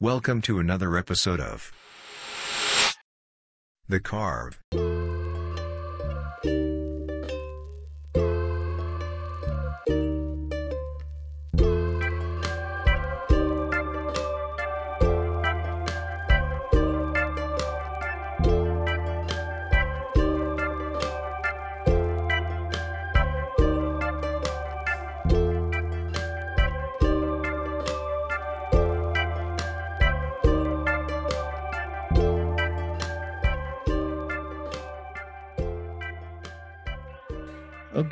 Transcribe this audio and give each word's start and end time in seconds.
Welcome 0.00 0.42
to 0.42 0.60
another 0.60 0.96
episode 0.96 1.40
of 1.40 1.72
The 3.88 3.98
Carve. 3.98 4.60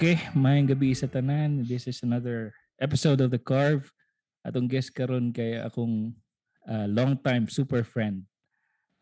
Okay, 0.06 0.22
mayang 0.38 0.70
gabi 0.70 0.94
sa 0.94 1.10
tanan. 1.10 1.66
This 1.66 1.90
is 1.90 1.98
another 2.06 2.54
episode 2.78 3.18
of 3.18 3.34
The 3.34 3.42
Carve. 3.42 3.90
Atong 4.46 4.70
guest 4.70 4.94
karon 4.94 5.34
kay 5.34 5.58
akong 5.58 6.14
uh, 6.62 6.86
long-time 6.86 7.50
super 7.50 7.82
friend. 7.82 8.22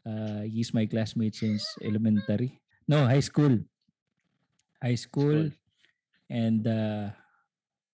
Uh, 0.01 0.49
he's 0.49 0.73
my 0.73 0.89
classmate 0.89 1.37
since 1.37 1.61
elementary. 1.85 2.57
No, 2.89 3.05
high 3.05 3.21
school. 3.21 3.53
High 4.81 4.97
school. 4.97 5.53
And 6.33 6.65
uh, 6.65 7.13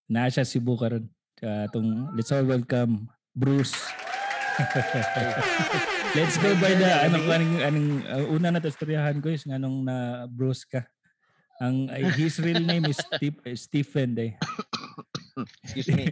naa 0.07 0.31
siya 0.31 0.47
Cebu 0.47 0.79
karon. 0.79 1.11
Uh, 1.43 1.67
atong, 1.67 2.15
let's 2.15 2.31
all 2.31 2.47
welcome 2.47 3.11
Bruce. 3.35 3.75
let's 6.15 6.39
go 6.39 6.55
by 6.63 6.79
the 6.79 7.11
anong 7.11 7.27
anong, 7.27 7.55
anong 7.59 7.89
uh, 8.07 8.25
una 8.31 8.55
na 8.55 8.63
istoryahan 8.63 9.19
ko 9.19 9.35
is 9.35 9.43
nganong 9.51 9.83
na 9.83 10.31
Bruce 10.31 10.63
ka. 10.63 10.87
Ang 11.61 11.93
his 12.17 12.41
real 12.41 12.65
name 12.65 12.89
is 12.89 12.97
Steve, 12.97 13.37
eh, 13.45 13.53
Stephen 13.53 14.17
day. 14.17 14.31
Excuse 15.65 15.93
me. 15.93 16.09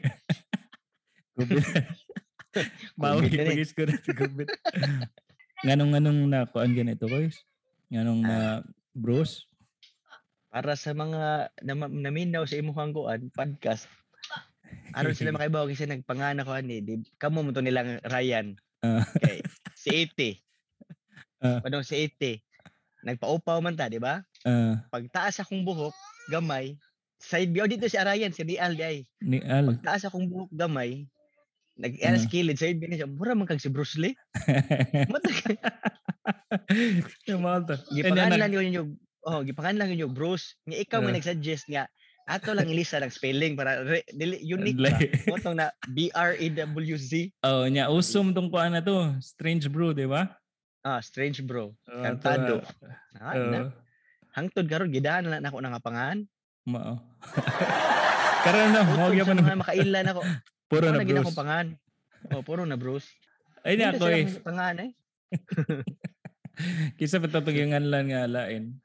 Gubit. 1.38 1.64
Na 2.98 3.14
rin. 3.16 3.30
pagis 3.30 3.72
ko 3.76 3.86
na 3.86 3.94
sa 4.00 4.12
gubit. 4.16 4.50
Nganong 5.62 5.90
nganong 5.94 6.20
na 6.26 6.48
kuan 6.48 6.74
ganito 6.74 7.06
guys. 7.06 7.38
Nganong 7.92 8.20
na 8.24 8.38
bros. 8.96 9.46
Para 10.48 10.74
sa 10.74 10.96
mga 10.96 11.52
nam- 11.62 12.00
naminaw 12.02 12.48
sa 12.48 12.58
imuhang 12.58 12.90
kuan 12.90 13.30
podcast. 13.30 13.86
Aron 14.96 15.14
sila 15.14 15.30
makaibaw 15.36 15.68
kasi 15.70 15.86
nagpangana 15.86 16.42
ko 16.42 16.56
ani, 16.56 16.82
di 16.82 16.98
kamo 17.20 17.44
mo 17.44 17.54
to 17.54 17.62
nilang 17.62 18.00
Ryan. 18.04 18.56
Ah. 18.82 19.04
Okay. 19.16 19.44
Si 19.78 19.88
80. 19.92 21.44
Ah. 21.44 21.60
Padong 21.62 21.86
si 21.86 21.94
80. 21.94 22.47
Nagpaupaw 23.00 23.58
man 23.60 23.74
ta, 23.74 23.86
di 23.86 23.98
ba? 23.98 24.20
Ah, 24.42 24.82
Pagtaas 24.90 25.38
akong 25.38 25.62
buhok, 25.62 25.94
gamay. 26.26 26.74
Side 27.18 27.50
view 27.50 27.66
dito 27.66 27.86
si 27.86 27.94
Arayan, 27.94 28.30
si 28.30 28.42
Rial 28.42 28.74
di 28.74 28.82
ay. 28.82 28.98
ni 29.20 29.38
Al. 29.42 29.70
Pagtaas 29.70 30.06
akong 30.06 30.26
buhok 30.26 30.50
gamay, 30.50 31.06
nag 31.74 31.94
Ah. 31.98 32.14
uh. 32.14 32.18
skilled 32.18 32.54
side 32.54 32.78
view 32.78 32.90
niya. 32.90 33.06
Mura 33.06 33.34
man 33.34 33.46
kag 33.46 33.58
si 33.58 33.70
Bruce 33.70 33.94
Lee. 33.94 34.14
Matag 35.08 35.34
Yung 37.26 37.42
mga 37.42 37.58
to. 37.66 37.76
gipanganlan 37.92 38.50
yun 38.52 38.68
yung 38.72 38.88
oh 39.24 39.40
gipanganlan 39.42 39.90
yun 39.90 40.08
yung 40.08 40.14
Bruce 40.14 40.56
nga 40.64 40.76
ikaw 40.76 40.98
Ah. 41.00 41.04
may 41.04 41.14
nagsuggest 41.14 41.68
nga 41.68 41.86
ato 42.28 42.52
lang 42.52 42.68
ilisa 42.68 43.00
ng 43.00 43.08
spelling 43.08 43.56
para 43.56 43.80
re, 43.80 44.04
unique 44.44 44.76
ba 44.76 44.92
Motong 45.26 45.56
na 45.56 45.72
B 45.88 46.12
R 46.12 46.36
A 46.36 46.46
W 46.68 46.96
Z 46.96 47.32
Oh, 47.40 47.64
nya 47.64 47.88
usom 47.88 48.30
tong 48.30 48.52
kuan 48.52 48.76
na 48.76 48.84
to. 48.84 49.16
Strange 49.18 49.64
brew, 49.66 49.96
di 49.96 50.04
ba? 50.04 50.28
Ah 50.86 51.00
strange 51.02 51.42
bro 51.42 51.74
Oh, 51.88 52.02
Kantado. 52.04 52.62
to 52.62 52.66
ah, 53.18 53.34
na- 53.34 53.48
na 53.52 53.58
hangtod 54.34 54.66
karon 54.70 54.92
gidahan 54.94 55.26
na 55.26 55.38
lang 55.40 55.46
ako 55.50 55.58
nga 55.64 55.82
pangan 55.82 56.18
mao. 56.68 57.00
Karon 58.44 58.70
na, 58.70 58.80
mo 58.84 59.08
gyud 59.10 59.24
man. 59.34 59.40
mga 59.40 59.62
makailan 59.64 60.06
ako 60.12 60.20
Puro 60.68 60.86
na 60.92 61.00
na 61.00 61.20
akong 61.24 61.38
pangan 61.38 61.66
oh 62.36 62.42
puro 62.44 62.62
na 62.68 62.76
Bruce 62.76 63.08
Ay 63.64 63.74
na 63.80 63.90
ako 63.90 64.04
eh. 64.12 64.28
pangan 64.44 64.76
eh 64.86 64.90
Kisa 66.98 67.22
pa 67.22 67.30
to 67.30 67.40
nganlan 67.42 68.10
nga 68.10 68.26
lain. 68.26 68.78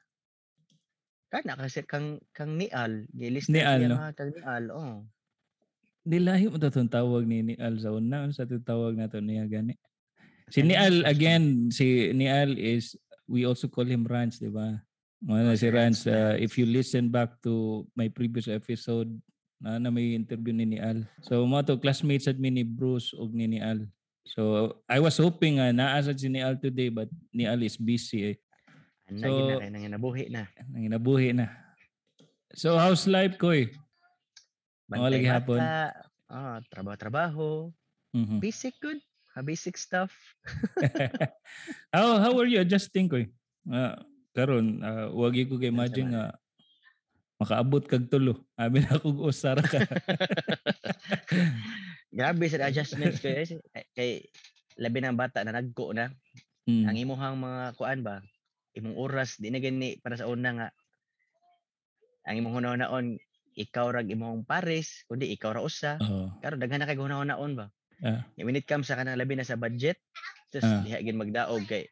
kana 1.30 1.58
kasi 1.58 1.82
kang 1.82 2.22
kang 2.30 2.54
nial 2.54 3.06
gilista 3.10 3.50
Nial, 3.50 3.78
siya 3.84 3.88
no? 3.90 3.96
kang 4.14 4.30
nial 4.32 4.64
oh 4.70 4.96
Dilahi 6.04 6.52
mo 6.52 6.60
to 6.60 6.68
itong 6.68 6.92
tawag 6.92 7.24
ni 7.24 7.40
ni 7.40 7.54
Al 7.56 7.80
sa 7.80 7.88
una. 7.88 8.28
Ano 8.28 8.32
sa 8.36 8.44
tawag 8.44 8.92
na 8.92 9.08
to 9.08 9.24
niya 9.24 9.48
gani? 9.48 9.72
Si 10.54 10.62
ni 10.62 10.78
Al, 10.78 11.02
again, 11.02 11.66
si 11.74 12.14
ni 12.14 12.30
Al 12.30 12.54
is, 12.54 12.94
we 13.26 13.42
also 13.42 13.66
call 13.66 13.82
him 13.90 14.06
Rans, 14.06 14.38
di 14.38 14.46
ba? 14.46 14.78
Ano 15.26 15.50
Oh, 15.50 15.58
si 15.58 15.66
Rans, 15.66 16.06
uh, 16.06 16.38
if 16.38 16.54
you 16.54 16.62
listen 16.62 17.10
back 17.10 17.42
to 17.42 17.82
my 17.98 18.06
previous 18.06 18.46
episode, 18.46 19.10
na, 19.58 19.82
na 19.82 19.90
may 19.90 20.14
interview 20.14 20.54
ni 20.54 20.62
ni 20.62 20.78
Al. 20.78 21.02
So, 21.26 21.42
mga 21.42 21.74
to, 21.74 21.82
classmates 21.82 22.30
at 22.30 22.38
mi 22.38 22.54
ni 22.54 22.62
Bruce 22.62 23.10
o 23.18 23.26
ni 23.34 23.50
ni 23.50 23.58
Al. 23.58 23.82
So, 24.30 24.78
I 24.86 25.02
was 25.02 25.18
hoping 25.18 25.58
nga 25.58 25.74
naasad 25.74 26.22
si 26.22 26.30
ni 26.30 26.38
Al 26.38 26.54
today, 26.54 26.86
but 26.86 27.10
ni 27.34 27.50
Al 27.50 27.58
is 27.66 27.74
busy 27.74 28.30
eh. 28.30 28.36
ana 29.10 29.18
So- 29.26 29.34
gina 29.34 29.58
kay 29.58 29.68
nang 29.74 29.90
nabuhi 29.90 30.24
na 30.30 30.46
Nanginabuhi 30.70 31.34
na. 31.34 31.50
So, 32.54 32.78
how's 32.78 33.10
life 33.10 33.42
ko 33.42 33.50
eh? 33.50 33.74
Mga 34.86 35.08
lagi 35.18 35.26
hapon. 35.28 35.58
ah 36.30 36.62
trabaho 36.68 36.96
trabaho 36.96 37.48
Mhm. 38.14 38.38
basic 38.38 38.78
good 38.80 39.00
basic 39.42 39.74
stuff 39.74 40.14
how 41.94 42.22
how 42.22 42.32
are 42.38 42.46
you 42.46 42.60
adjusting 42.60 43.10
ko? 43.10 43.18
Uh, 43.64 43.96
karon 44.36 44.84
uh, 44.84 45.08
wag 45.16 45.34
ko 45.48 45.56
kay 45.56 45.72
imagine 45.72 46.12
nga 46.12 46.36
makaabot 47.38 47.82
kag 47.84 48.08
tulo. 48.08 48.46
Abi 48.54 48.84
na 48.84 49.00
kog 49.00 49.18
usara 49.18 49.62
ka. 49.62 49.82
Grabe 52.14 52.46
sa 52.46 52.70
adjustments 52.70 53.18
ko 53.18 53.28
eh. 53.30 53.44
Kay- 53.44 53.90
Kay 53.94 54.10
labi 54.78 54.98
ng 55.02 55.18
bata 55.18 55.42
na 55.42 55.54
nagko 55.54 55.94
na. 55.94 56.10
Mm. 56.64 56.84
Ang 56.88 56.96
imuhang 56.96 57.36
mga 57.36 57.62
kuan 57.76 58.00
ba, 58.00 58.24
imong 58.74 58.96
oras 58.96 59.36
di 59.38 59.50
na 59.50 59.60
gani 59.60 60.00
para 60.00 60.16
sa 60.16 60.30
una 60.30 60.50
nga. 60.54 60.68
Ang 62.24 62.40
imong 62.40 62.64
hunahon 62.64 63.06
ikaw 63.54 63.94
rag 63.94 64.10
imong 64.10 64.48
pares, 64.48 65.06
kundi 65.06 65.30
ikaw 65.30 65.54
ra 65.54 65.62
usa. 65.62 66.00
Oo. 66.00 66.32
Karon 66.42 66.58
daghan 66.58 66.82
na 66.82 66.88
kay 66.88 66.98
hunahon 66.98 67.54
ba. 67.54 67.70
Ah. 68.04 68.20
When 68.36 68.54
it 68.54 68.68
comes 68.68 68.92
sa 68.92 69.00
kanang 69.00 69.16
labi 69.16 69.34
na 69.34 69.48
sa 69.48 69.56
budget, 69.56 69.96
just 70.52 70.68
Ah. 70.68 70.84
diha 70.84 71.00
gid 71.00 71.16
magdaog 71.16 71.64
kay 71.64 71.88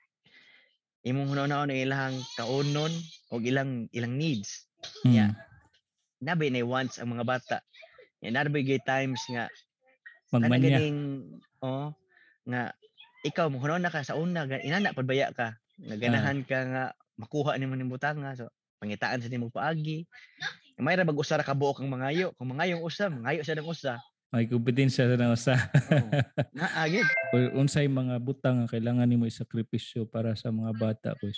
imong 1.09 1.33
hunahon 1.35 1.73
ang 1.73 1.73
ilang 1.73 2.15
kaunon 2.39 2.93
o 3.33 3.41
ilang 3.43 3.89
ilang 3.91 4.15
needs. 4.15 4.69
Mm. 5.03 5.13
Yeah. 5.17 5.31
Nabi 6.23 6.53
na 6.53 6.63
wants 6.63 7.01
ang 7.03 7.11
mga 7.17 7.27
bata. 7.27 7.59
Yan 8.23 8.39
nabi 8.39 8.63
gay 8.63 8.79
times 8.79 9.19
nga 9.27 9.51
Magmanya. 10.31 10.79
ganing 10.79 11.01
oh 11.59 11.91
nga 12.47 12.71
ikaw 13.27 13.51
mo 13.51 13.59
na 13.59 13.91
ka 13.91 14.07
sa 14.07 14.15
una 14.15 14.47
inana 14.63 14.95
pabaya 14.95 15.35
ka. 15.35 15.59
Naganahan 15.83 16.47
ka 16.47 16.59
nga 16.71 16.85
makuha 17.19 17.59
nimo 17.59 17.75
ning 17.75 17.91
butanga 17.91 18.39
so 18.39 18.47
pangitaan 18.79 19.19
sa 19.19 19.31
nimo 19.31 19.51
paagi. 19.51 20.07
May 20.83 20.99
ra 20.99 21.07
bag 21.07 21.19
usa 21.19 21.39
ra 21.39 21.47
ka 21.47 21.55
buok 21.55 21.79
ang 21.83 21.91
mangayo. 21.91 22.35
Kung 22.35 22.51
mangayong 22.51 22.83
usa, 22.83 23.07
mangayo 23.07 23.47
sa 23.47 23.55
ng 23.55 23.67
usa. 23.71 24.03
May 24.33 24.49
kompetensya 24.49 25.05
sa 25.05 25.15
nang 25.15 25.37
usa. 25.37 25.53
Oh. 25.93 26.09
na 26.57 26.65
agid. 26.81 27.05
O, 27.31 27.61
unsay 27.61 27.85
mga 27.85 28.17
butang 28.17 28.65
nga 28.65 28.73
kailangan 28.73 29.05
nimo 29.05 29.29
isakripisyo 29.29 30.09
para 30.09 30.33
sa 30.33 30.49
mga 30.49 30.73
bata 30.73 31.13
ko. 31.13 31.29
Ang 31.29 31.37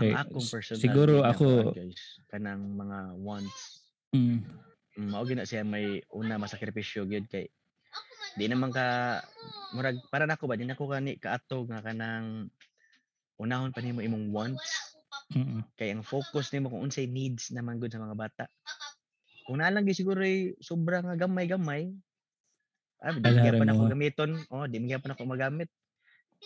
Okay, 0.00 0.10
akong 0.12 0.48
personal 0.48 0.80
siguro 0.80 1.14
ako- 1.22 1.70
kanang 2.26 2.62
mga 2.74 2.98
wants 3.16 3.78
Mm. 4.10 4.42
mm, 4.96 5.06
mao 5.06 5.22
gina 5.22 5.46
siya 5.46 5.62
may 5.62 6.02
una 6.10 6.34
masakripisyo 6.34 7.06
gyud 7.06 7.26
kay 7.26 7.46
di 8.32 8.46
naman 8.46 8.70
ka 8.70 9.18
murag 9.70 10.02
para 10.08 10.26
nako 10.26 10.46
ba 10.46 10.54
di 10.54 10.66
nako 10.66 10.88
kani 10.88 11.14
kaato 11.14 11.62
nga 11.64 11.78
kanang 11.80 12.50
unahon 13.36 13.70
pa 13.70 13.78
nimo 13.78 14.02
imong 14.02 14.30
wants 14.30 14.98
Mm. 15.30 15.62
kay 15.74 15.94
ang 15.94 16.02
focus 16.02 16.50
nimo 16.50 16.66
kung 16.66 16.82
unsay 16.82 17.06
needs 17.06 17.54
naman 17.54 17.78
gud 17.78 17.86
sa 17.88 18.02
mga 18.02 18.18
bata. 18.18 18.44
Kung 19.50 19.58
naa 19.58 19.74
lang 19.74 19.82
gyud 19.82 19.98
siguro 19.98 20.22
ay 20.22 20.54
sobra 20.62 21.02
nga 21.02 21.18
gamay-gamay. 21.18 21.90
Ah, 23.02 23.10
di 23.10 23.18
Alaran 23.18 23.58
pa 23.58 23.66
na 23.66 23.74
mo. 23.74 23.90
gamiton. 23.90 24.38
Oh, 24.46 24.62
di 24.70 24.78
pa 24.78 25.10
na 25.10 25.18
ako 25.18 25.26
magamit. 25.26 25.66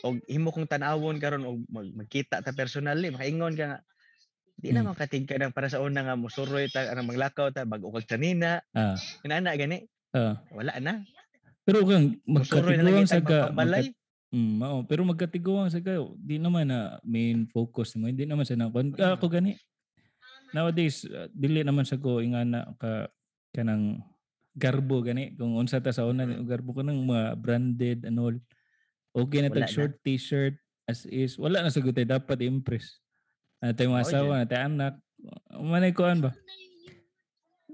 Og 0.01 0.25
himo 0.25 0.49
kong 0.49 0.65
tan-awon 0.65 1.21
karon 1.21 1.45
og 1.45 1.69
mag- 1.69 1.93
magkita 1.93 2.41
ta 2.41 2.57
personally, 2.57 3.13
makaingon 3.13 3.53
ka 3.61 3.77
nga 3.77 3.79
di 4.57 4.73
na 4.73 4.81
Mm. 4.81 4.97
makatig 4.97 5.29
ka 5.29 5.37
para 5.53 5.69
sa 5.69 5.85
una 5.85 6.01
nga 6.01 6.17
musuroy 6.17 6.65
ta 6.73 6.89
anang 6.89 7.13
maglakaw 7.13 7.53
ta 7.53 7.69
bag-o 7.69 7.93
kag 7.93 8.09
sanina. 8.09 8.65
Ah. 8.73 8.97
Inana 9.21 9.53
gani. 9.53 9.85
Ah. 10.17 10.41
Wala 10.49 10.81
na. 10.81 11.05
Pero 11.69 11.85
kang 11.85 12.17
magkatiguang 12.25 13.05
sa 13.05 13.21
ka, 13.21 13.53
pambalay. 13.53 13.93
Mm, 14.33 14.53
mao. 14.57 14.81
Pero 14.89 15.05
magkatiguang 15.05 15.69
sa 15.69 15.85
kayo, 15.85 16.17
di 16.17 16.41
naman 16.41 16.73
na 16.73 16.97
main 17.05 17.45
focus 17.53 18.01
mo, 18.01 18.09
hindi 18.09 18.25
naman 18.25 18.49
sa 18.49 18.57
nakon. 18.57 18.97
Mm. 18.97 19.21
Ako 19.21 19.29
gani. 19.29 19.61
Nowadays, 20.55 21.03
uh, 21.05 21.27
dili 21.35 21.67
naman 21.67 21.83
sa 21.83 21.99
ko 21.99 22.23
ingana 22.23 22.71
ka 22.79 23.11
kanang 23.51 23.99
garbo 24.55 25.03
gani 25.03 25.35
kung 25.35 25.59
unsa 25.59 25.83
ta 25.83 25.91
sa 25.91 26.07
una 26.07 26.23
Mm. 26.23 26.47
garbo 26.47 26.71
ko 26.71 26.87
ng 26.87 27.01
mga 27.03 27.25
branded 27.35 27.99
and 28.07 28.17
all. 28.17 28.37
Okay 29.11 29.43
na 29.43 29.51
tag 29.51 29.67
na. 29.67 29.71
short 29.71 29.99
t-shirt 30.01 30.55
as 30.87 31.07
is. 31.07 31.35
Wala 31.35 31.59
na 31.59 31.75
sagot 31.75 31.95
eh, 31.95 32.07
dapat 32.07 32.39
impress. 32.41 33.03
Ano 33.59 33.75
tayo 33.75 33.91
mga 33.91 33.99
Mao 33.99 34.07
asawa, 34.07 34.33
na 34.39 34.47
tayo 34.47 34.63
anak. 34.65 34.95
Manay 35.51 35.91
kuan 35.91 36.23
ba? 36.23 36.31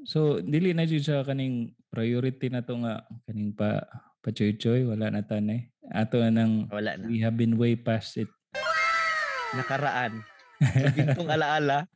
So 0.04 0.40
dili 0.40 0.72
na 0.72 0.88
jud 0.88 1.04
sa 1.04 1.20
kaning 1.20 1.76
priority 1.88 2.48
na 2.48 2.64
to 2.64 2.80
nga 2.80 3.04
kaning 3.28 3.52
pa 3.52 3.84
pachoy-choy 4.20 4.88
wala 4.88 5.12
na 5.12 5.20
tanay. 5.20 5.68
Ato 5.90 6.16
na 6.16 6.32
nang 6.32 6.64
Wala 6.72 6.96
na. 6.96 7.04
we 7.08 7.20
have 7.20 7.36
been 7.36 7.60
way 7.60 7.76
past 7.76 8.16
it. 8.16 8.30
Nakaraan. 9.52 10.22
So, 10.60 10.92
gintong 10.92 11.32
alaala. 11.32 11.88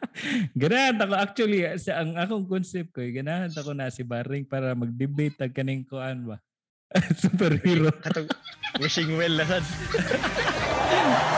Ganahan 0.60 0.96
ako 0.96 1.14
actually 1.20 1.60
sa 1.76 2.00
ang 2.00 2.16
akong 2.16 2.48
concept 2.48 2.96
ko, 2.96 3.04
eh, 3.04 3.12
ganahan 3.12 3.52
ako 3.52 3.76
na 3.76 3.92
si 3.92 4.00
Baring 4.00 4.48
para 4.48 4.72
mag-debate 4.72 5.36
tag 5.36 5.52
kaning 5.52 5.84
kuan 5.84 6.24
ba. 6.24 6.40
Superhero. 7.22 7.92
Katong 8.00 8.32
wishing 8.80 9.12
well 9.20 9.36
na 9.36 9.44
sad. 9.44 9.64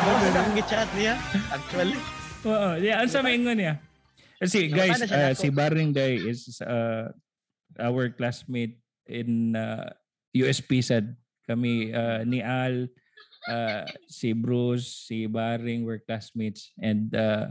Ano 0.06 0.38
ang 0.38 0.54
chat 0.70 0.88
niya? 0.94 1.18
Actually. 1.50 1.98
Oo, 2.46 2.78
yeah, 2.78 3.02
ang 3.02 3.10
sa 3.10 3.26
maingon 3.26 3.58
niya. 3.58 3.82
Kasi 4.38 4.70
guys, 4.70 5.02
uh, 5.02 5.34
si 5.34 5.50
Baring 5.50 5.90
Day 5.90 6.22
is 6.22 6.62
uh, 6.62 7.10
our 7.82 8.14
classmate 8.14 8.78
in 9.10 9.58
uh, 9.58 9.90
USP 10.30 10.78
sad. 10.78 11.18
Kami 11.48 11.90
uh, 11.90 12.22
ni 12.22 12.38
Al, 12.38 12.86
uh, 13.48 13.88
si 14.06 14.36
Bruce, 14.36 15.08
si 15.08 15.26
Baring 15.26 15.84
were 15.88 15.98
classmates 15.98 16.72
and 16.78 17.14
uh, 17.16 17.48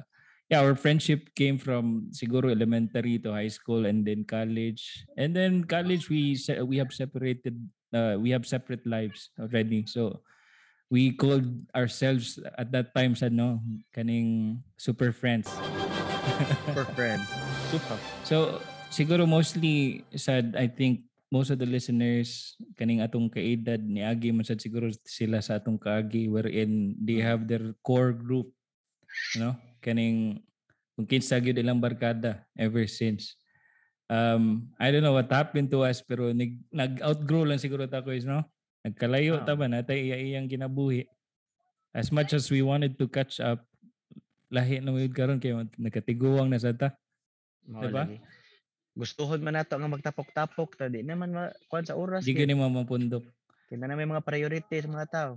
yeah, 0.49 0.63
our 0.63 0.75
friendship 0.75 1.33
came 1.35 1.57
from 1.57 2.07
siguro 2.15 2.47
elementary 2.51 3.19
to 3.19 3.33
high 3.33 3.51
school 3.51 3.85
and 3.85 4.07
then 4.07 4.23
college. 4.23 5.03
And 5.17 5.35
then 5.35 5.65
college 5.67 6.07
we 6.07 6.35
se- 6.35 6.63
we 6.63 6.77
have 6.79 6.94
separated 6.95 7.59
uh, 7.91 8.15
we 8.19 8.31
have 8.31 8.47
separate 8.47 8.85
lives 8.88 9.31
already. 9.39 9.83
So 9.88 10.23
we 10.88 11.11
called 11.11 11.47
ourselves 11.75 12.39
at 12.57 12.71
that 12.71 12.95
time 12.95 13.15
sa 13.15 13.27
no 13.27 13.59
kaning 13.91 14.63
super 14.79 15.11
friends. 15.11 15.51
For 16.71 16.88
friends. 16.95 17.27
So 18.27 18.63
siguro 18.88 19.27
mostly 19.27 20.03
sad 20.15 20.55
I 20.55 20.67
think 20.71 21.06
most 21.27 21.51
of 21.51 21.59
the 21.59 21.68
listeners 21.68 22.56
kaning 22.79 23.03
atong 23.03 23.27
kaedad 23.27 23.83
ni 23.83 24.00
Agi 24.00 24.31
man 24.31 24.47
sad 24.47 24.63
siguro 24.63 24.88
sila 25.03 25.44
sa 25.44 25.59
atong 25.59 25.75
kaagi 25.75 26.31
wherein 26.31 26.95
they 27.00 27.19
have 27.19 27.44
their 27.51 27.75
core 27.83 28.15
group 28.15 28.47
you 29.35 29.44
know 29.44 29.53
kaning 29.83 30.39
kung 30.95 31.07
kinsa 31.07 31.38
gyud 31.44 31.59
ilang 31.59 31.83
barkada 31.83 32.47
ever 32.56 32.88
since 32.88 33.35
um 34.07 34.71
I 34.79 34.88
don't 34.89 35.03
know 35.03 35.13
what 35.13 35.27
happened 35.27 35.68
to 35.75 35.83
us 35.83 36.00
pero 36.00 36.31
nag, 36.31 36.57
nag-outgrow 36.71 37.44
lang 37.44 37.59
siguro 37.59 37.83
ta 37.91 38.00
ko 38.00 38.15
is 38.15 38.23
no 38.23 38.41
nagkalayo 38.88 39.44
ta 39.44 39.51
Ah. 39.51 39.59
ba 39.59 39.68
natay 39.68 40.07
iya 40.07 40.15
iyang 40.15 40.47
kinabuhi 40.47 41.03
as 41.91 42.07
much 42.07 42.31
as 42.31 42.47
we 42.47 42.63
wanted 42.63 42.95
to 42.95 43.03
catch 43.12 43.44
up 43.44 43.68
lahi 44.47 44.80
na 44.80 44.95
mayud 44.95 45.12
karon 45.12 45.44
kay 45.44 45.51
nagkatiguang 45.75 46.47
na 46.47 46.56
sa 46.56 46.71
ta 46.71 46.95
Mao 47.68 47.83
Diba? 47.83 48.07
lagi. 48.07 48.15
Gustuhon 48.97 49.45
man 49.45 49.61
nato 49.61 49.77
nga 49.77 49.85
magtapok-tapok 49.85 50.73
ta 50.73 50.89
di 50.89 51.05
naman 51.05 51.29
ma 51.29 51.53
kuan 51.69 51.85
sa 51.85 51.94
oras. 51.94 52.25
di 52.25 52.33
gani 52.33 52.57
mamapundok 52.57 53.21
Kaya 53.69 53.83
na 53.83 53.99
may 53.99 54.07
mga 54.07 54.23
priority 54.23 54.79
sa 54.79 54.89
mga 54.89 55.07
tao. 55.11 55.31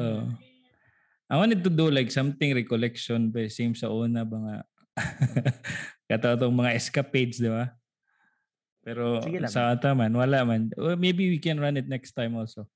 Oo. 0.00 0.26
I 1.26 1.34
wanted 1.36 1.60
to 1.62 1.70
do 1.70 1.92
like 1.92 2.08
something 2.08 2.56
recollection 2.56 3.28
but 3.30 3.52
same 3.52 3.76
sa 3.76 3.92
una 3.92 4.24
ba 4.24 4.36
nga 4.40 4.56
kata 6.10 6.40
itong 6.40 6.56
mga 6.56 6.72
escapades, 6.72 7.36
di 7.36 7.52
ba? 7.52 7.68
Pero 8.80 9.20
sa 9.50 9.74
ata 9.74 9.92
man, 9.92 10.14
wala 10.14 10.46
man. 10.46 10.70
Well, 10.78 10.96
maybe 10.96 11.28
we 11.28 11.42
can 11.42 11.58
run 11.58 11.76
it 11.76 11.90
next 11.90 12.14
time 12.14 12.38
also. 12.38 12.70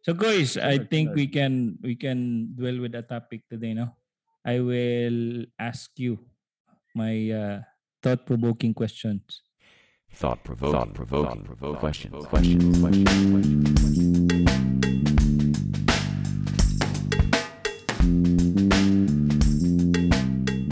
So 0.00 0.16
guys, 0.16 0.56
I 0.56 0.80
think 0.80 1.12
we 1.12 1.28
can 1.28 1.76
we 1.84 1.98
can 1.98 2.48
dwell 2.56 2.80
with 2.80 2.96
a 2.96 3.04
topic 3.04 3.44
today, 3.50 3.76
no? 3.76 3.92
I 4.40 4.64
will 4.64 5.44
ask 5.60 5.92
you 6.00 6.16
my 6.96 7.12
uh, 7.28 7.58
thought-provoking 8.00 8.72
questions. 8.72 9.44
Thought 10.12 10.42
provoking. 10.42 10.74
Thought 10.74 10.94
provoking. 10.94 11.78
Questions. 11.78 12.26
Questions. 12.26 12.78
Questions. 12.80 13.18
Questions. 13.30 14.10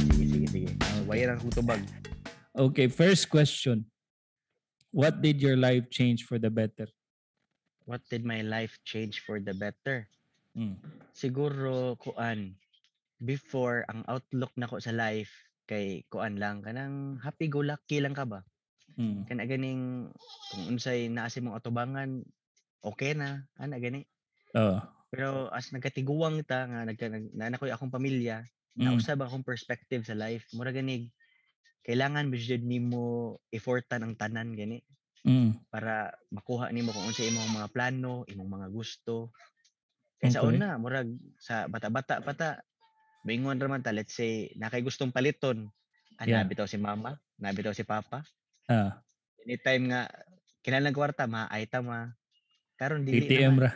Sige, 0.03 0.25
sige, 0.27 0.47
sige. 0.51 0.71
Subayan 0.99 1.29
ang 1.33 1.41
kutubag. 1.41 1.81
Okay, 2.59 2.91
first 2.91 3.31
question. 3.31 3.87
What 4.91 5.23
did 5.23 5.39
your 5.39 5.55
life 5.55 5.87
change 5.95 6.27
for 6.27 6.43
the 6.43 6.51
better? 6.51 6.91
What 7.87 8.03
did 8.11 8.27
my 8.27 8.43
life 8.43 8.77
change 8.83 9.23
for 9.23 9.39
the 9.39 9.55
better? 9.55 10.11
Mm. 10.59 10.77
Siguro 11.15 11.95
kuan 12.03 12.59
before 13.23 13.87
ang 13.87 14.03
outlook 14.11 14.51
nako 14.59 14.83
sa 14.83 14.91
life 14.91 15.31
kay 15.71 16.03
kuan 16.11 16.37
lang 16.41 16.65
kanang 16.67 17.23
happy 17.23 17.47
go 17.47 17.63
lucky 17.63 18.03
lang 18.03 18.13
ka 18.13 18.27
ba? 18.27 18.43
Mm. 18.99 19.29
Kana 19.29 19.45
ganing 19.47 20.11
kung 20.51 20.65
unsay 20.77 21.07
naa 21.13 21.29
sa 21.31 21.39
mong 21.45 21.59
atubangan 21.61 22.25
okay 22.85 23.13
na 23.15 23.47
ana 23.59 23.79
gani. 23.83 24.07
Oo. 24.55 24.81
Pero 25.13 25.49
as 25.49 25.73
nagkatiguang 25.73 26.45
ta 26.45 26.69
nga 26.69 26.85
nagka 26.85 27.09
nag, 27.09 27.33
na 27.33 27.57
ko'y 27.57 27.73
akong 27.73 27.93
pamilya, 27.93 28.45
Mm. 28.77 28.85
nausab 28.85 29.25
akong 29.25 29.45
perspective 29.47 30.05
sa 30.05 30.13
life. 30.17 30.45
Mura 30.53 30.69
ganig 30.71 31.09
kailangan 31.87 32.29
bisyad 32.33 32.63
nimo 32.67 33.39
effortan 33.55 34.05
ang 34.05 34.15
tanan 34.19 34.53
gani 34.55 34.85
Mm. 35.25 35.59
para 35.73 36.13
makuha 36.33 36.71
nimo 36.73 36.93
kung 36.95 37.09
unsa 37.09 37.25
imong 37.27 37.51
mga 37.53 37.69
plano, 37.75 38.25
imong 38.29 38.51
mga 38.61 38.69
gusto. 38.73 39.33
Kaya 40.21 40.33
sa 40.33 40.43
Okay. 40.43 40.49
una, 40.49 40.77
murag 40.81 41.11
sa 41.41 41.67
bata-bata 41.71 42.21
pa 42.25 42.33
ta, 42.37 42.51
bingon 43.27 43.59
raman 43.61 43.83
ta, 43.85 43.93
let's 43.95 44.15
say, 44.17 44.51
na 44.59 44.69
kay 44.73 44.83
gustong 44.85 45.13
paliton. 45.15 45.69
Ah, 46.21 46.27
Yeah. 46.27 46.43
nabitaw 46.43 46.67
si 46.69 46.79
mama, 46.81 47.19
nabitaw 47.41 47.73
si 47.77 47.85
papa. 47.87 48.25
Ah, 48.69 49.01
Anytime 49.49 49.89
nga, 49.89 50.03
kinalang 50.61 50.93
kwarta, 50.93 51.25
maay 51.25 51.65
ta 51.65 51.81
ma. 51.81 52.13
Karon 52.77 53.09
dili 53.09 53.25
ATM 53.25 53.57
ra. 53.65 53.73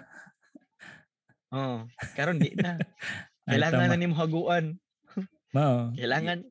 Oo, 1.53 1.89
karon 2.15 2.39
di 2.39 2.53
na. 2.57 2.77
Ay, 3.49 3.59
Kailangan 3.59 3.89
na 3.91 3.99
nimo 3.99 4.15
haguan. 4.15 4.79
Mao. 5.57 5.91
Kailangan, 5.99 6.47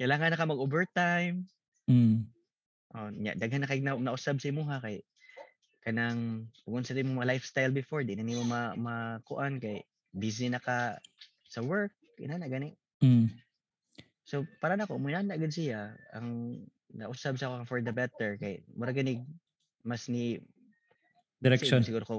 kailangan 0.00 0.32
na 0.32 0.38
ka 0.40 0.48
mag-overtime. 0.48 1.44
Mm. 1.90 2.24
Oh, 2.92 3.08
nya 3.12 3.32
daghan 3.36 3.64
na 3.64 3.68
kay 3.68 3.80
na, 3.84 3.96
nausab 3.96 4.40
sa 4.40 4.48
imuha 4.52 4.80
kay 4.80 5.00
kanang 5.82 6.46
kung 6.62 6.86
sa 6.86 6.94
mo 7.02 7.26
lifestyle 7.26 7.74
before 7.74 8.06
di 8.06 8.14
na 8.14 8.22
nimo 8.22 8.46
ma, 8.46 8.76
makuan 8.78 9.58
kay 9.58 9.82
busy 10.14 10.46
na 10.46 10.62
ka 10.62 11.00
sa 11.42 11.58
work 11.64 11.90
ina 12.22 12.38
na 12.38 12.46
gani 12.46 12.76
Mm. 13.02 13.26
so 14.22 14.46
para 14.62 14.78
nako 14.78 14.94
mo 14.94 15.10
na 15.10 15.34
gid 15.34 15.50
siya 15.50 15.90
ang 16.14 16.54
nausab 16.92 17.36
sa 17.40 17.48
ako 17.48 17.64
for 17.68 17.80
the 17.80 17.92
better 17.92 18.36
kay 18.36 18.60
mura 18.76 18.92
ganig 18.92 19.24
mas 19.82 20.06
ni 20.06 20.38
Direction. 21.42 21.82
siguro 21.82 22.04
ko 22.06 22.16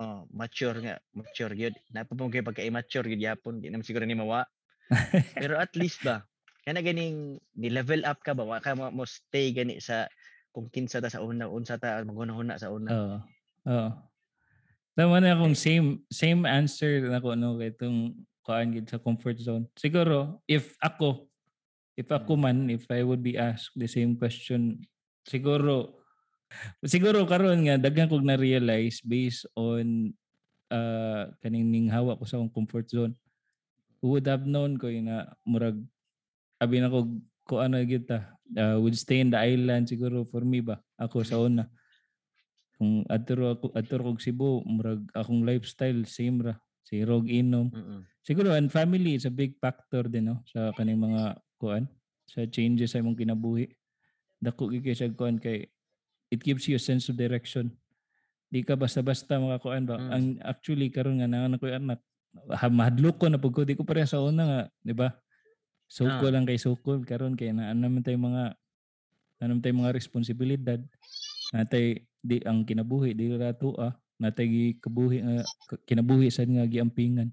oh, 0.00 0.24
mature 0.32 0.78
nga 0.80 0.96
mature 1.12 1.52
gyud 1.52 1.76
napapong 1.92 2.32
kay 2.32 2.40
pagka 2.40 2.64
immature 2.64 3.04
gyud 3.04 3.20
yapon 3.20 3.60
di 3.60 3.68
naman 3.68 3.84
siguro 3.84 4.08
ni 4.08 4.16
mawa 4.16 4.46
pero 5.42 5.60
at 5.60 5.72
least 5.76 6.00
ba 6.06 6.24
kana 6.62 6.80
ganing 6.80 7.36
ni 7.58 7.68
level 7.68 8.06
up 8.06 8.22
ka 8.22 8.32
ba 8.32 8.46
wa 8.46 8.62
ka 8.62 8.72
mo, 8.72 8.88
mo 8.88 9.04
stay 9.04 9.50
gani 9.52 9.82
sa 9.82 10.06
kung 10.52 10.70
kinsa 10.70 11.02
ta 11.02 11.10
sa 11.10 11.24
una 11.24 11.48
unsa 11.48 11.76
ta 11.80 12.00
maghuna-huna 12.04 12.60
sa 12.60 12.70
una 12.70 12.90
Oo. 12.92 13.18
Oo. 13.72 13.90
Tama 14.92 15.24
na 15.24 15.32
akong 15.32 15.56
same 15.56 16.04
same 16.12 16.44
answer 16.44 17.00
na 17.08 17.22
ko 17.22 17.32
no 17.32 17.56
kay 17.56 17.72
itong 17.72 18.12
kuan 18.44 18.74
gid 18.74 18.90
sa 18.90 19.00
comfort 19.00 19.40
zone. 19.40 19.64
Siguro 19.78 20.42
if 20.44 20.76
ako 20.82 21.31
if 22.02 22.10
ako 22.10 22.34
man 22.34 22.66
if 22.66 22.90
I 22.90 23.06
would 23.06 23.22
be 23.22 23.38
asked 23.38 23.78
the 23.78 23.86
same 23.86 24.18
question 24.18 24.82
siguro 25.22 26.02
siguro 26.82 27.24
karon 27.24 27.64
nga 27.64 27.78
daghan 27.78 28.10
kog 28.10 28.26
na 28.26 28.36
realize 28.36 29.00
based 29.06 29.46
on 29.54 30.10
uh 30.72 31.30
kaning 31.44 31.88
hawa 31.92 32.18
ko 32.18 32.24
sa 32.26 32.40
akong 32.40 32.52
comfort 32.64 32.88
zone. 32.90 33.14
Who 34.02 34.18
would 34.18 34.26
have 34.26 34.48
known 34.48 34.80
ko 34.80 34.90
na 34.90 35.30
murag 35.46 35.78
abi 36.58 36.82
na 36.82 36.90
ko 36.90 37.06
ko 37.46 37.62
ano 37.62 37.78
gid 37.86 38.10
ta 38.10 38.34
uh, 38.58 38.76
would 38.82 38.98
stay 38.98 39.22
in 39.22 39.30
the 39.30 39.38
island 39.38 39.86
siguro 39.86 40.26
for 40.26 40.42
me 40.42 40.58
ba 40.62 40.78
ako 40.98 41.22
sa 41.22 41.38
una 41.38 41.70
kung 42.78 43.06
adto 43.06 43.34
ako 43.38 43.66
adto 43.78 43.94
kog 43.98 44.22
Cebu 44.22 44.62
murag 44.66 45.06
akong 45.14 45.46
lifestyle 45.46 46.02
same 46.06 46.42
ra 46.42 46.54
si 46.82 47.02
rog 47.06 47.30
inom 47.30 47.70
Mm-mm. 47.70 48.02
siguro 48.26 48.54
and 48.58 48.74
family 48.74 49.14
is 49.14 49.26
a 49.26 49.34
big 49.34 49.54
factor 49.62 50.06
din 50.10 50.34
no 50.34 50.42
sa 50.50 50.74
kaning 50.74 50.98
mga 50.98 51.38
kuan 51.62 51.86
sa 52.24 52.42
changes 52.44 52.90
sa 52.90 52.98
imong 52.98 53.14
kinabuhi. 53.14 53.70
Dako 54.36 54.66
gyud 54.68 54.82
siya 54.84 55.06
kuan 55.12 55.38
kay 55.38 55.70
it 56.28 56.40
gives 56.40 56.66
you 56.66 56.74
a 56.74 56.82
sense 56.82 57.06
of 57.06 57.14
direction. 57.14 57.70
Di 58.48 58.60
ka 58.60 58.74
basta-basta 58.74 59.38
makakuan 59.38 59.86
ba? 59.86 59.96
Mm. 59.96 60.10
ang 60.10 60.24
actually 60.42 60.90
karon 60.90 61.16
nga 61.16 61.30
nangan 61.30 61.56
ko 61.56 61.70
anak 61.70 62.02
ha- 62.50 62.68
mahadlok 62.68 63.16
ko 63.16 63.26
na 63.28 63.38
pag 63.38 63.52
ko 63.52 63.62
di 63.62 63.72
ko 63.72 63.82
pareha 63.82 64.04
sa 64.04 64.18
una 64.18 64.42
nga 64.42 64.60
di 64.80 64.92
ba? 64.92 65.14
Suko 65.86 66.24
Ah. 66.24 66.32
lang 66.32 66.42
kay 66.42 66.56
sukol 66.56 67.00
karon 67.02 67.32
kay 67.32 67.52
naa 67.52 67.70
naman 67.70 68.00
tay 68.00 68.16
mga 68.16 68.56
ano 69.38 69.48
naman 69.48 69.60
tay 69.60 69.72
mga 69.72 69.92
responsibilidad. 69.92 70.80
Natay 71.50 71.84
di 72.18 72.40
ang 72.42 72.62
kinabuhi 72.62 73.12
di 73.12 73.30
rato 73.30 73.76
ah. 73.76 73.92
Natay 74.16 74.46
gi- 74.46 74.78
kabuhi 74.78 75.18
nga 75.18 75.36
k- 75.66 75.82
kinabuhi 75.84 76.28
sad 76.28 76.48
nga 76.48 76.64
giampingan. 76.64 77.28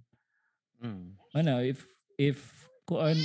Mm. 0.78 1.16
ano 1.34 1.52
if 1.62 1.84
if 2.16 2.40
kuan 2.84 3.16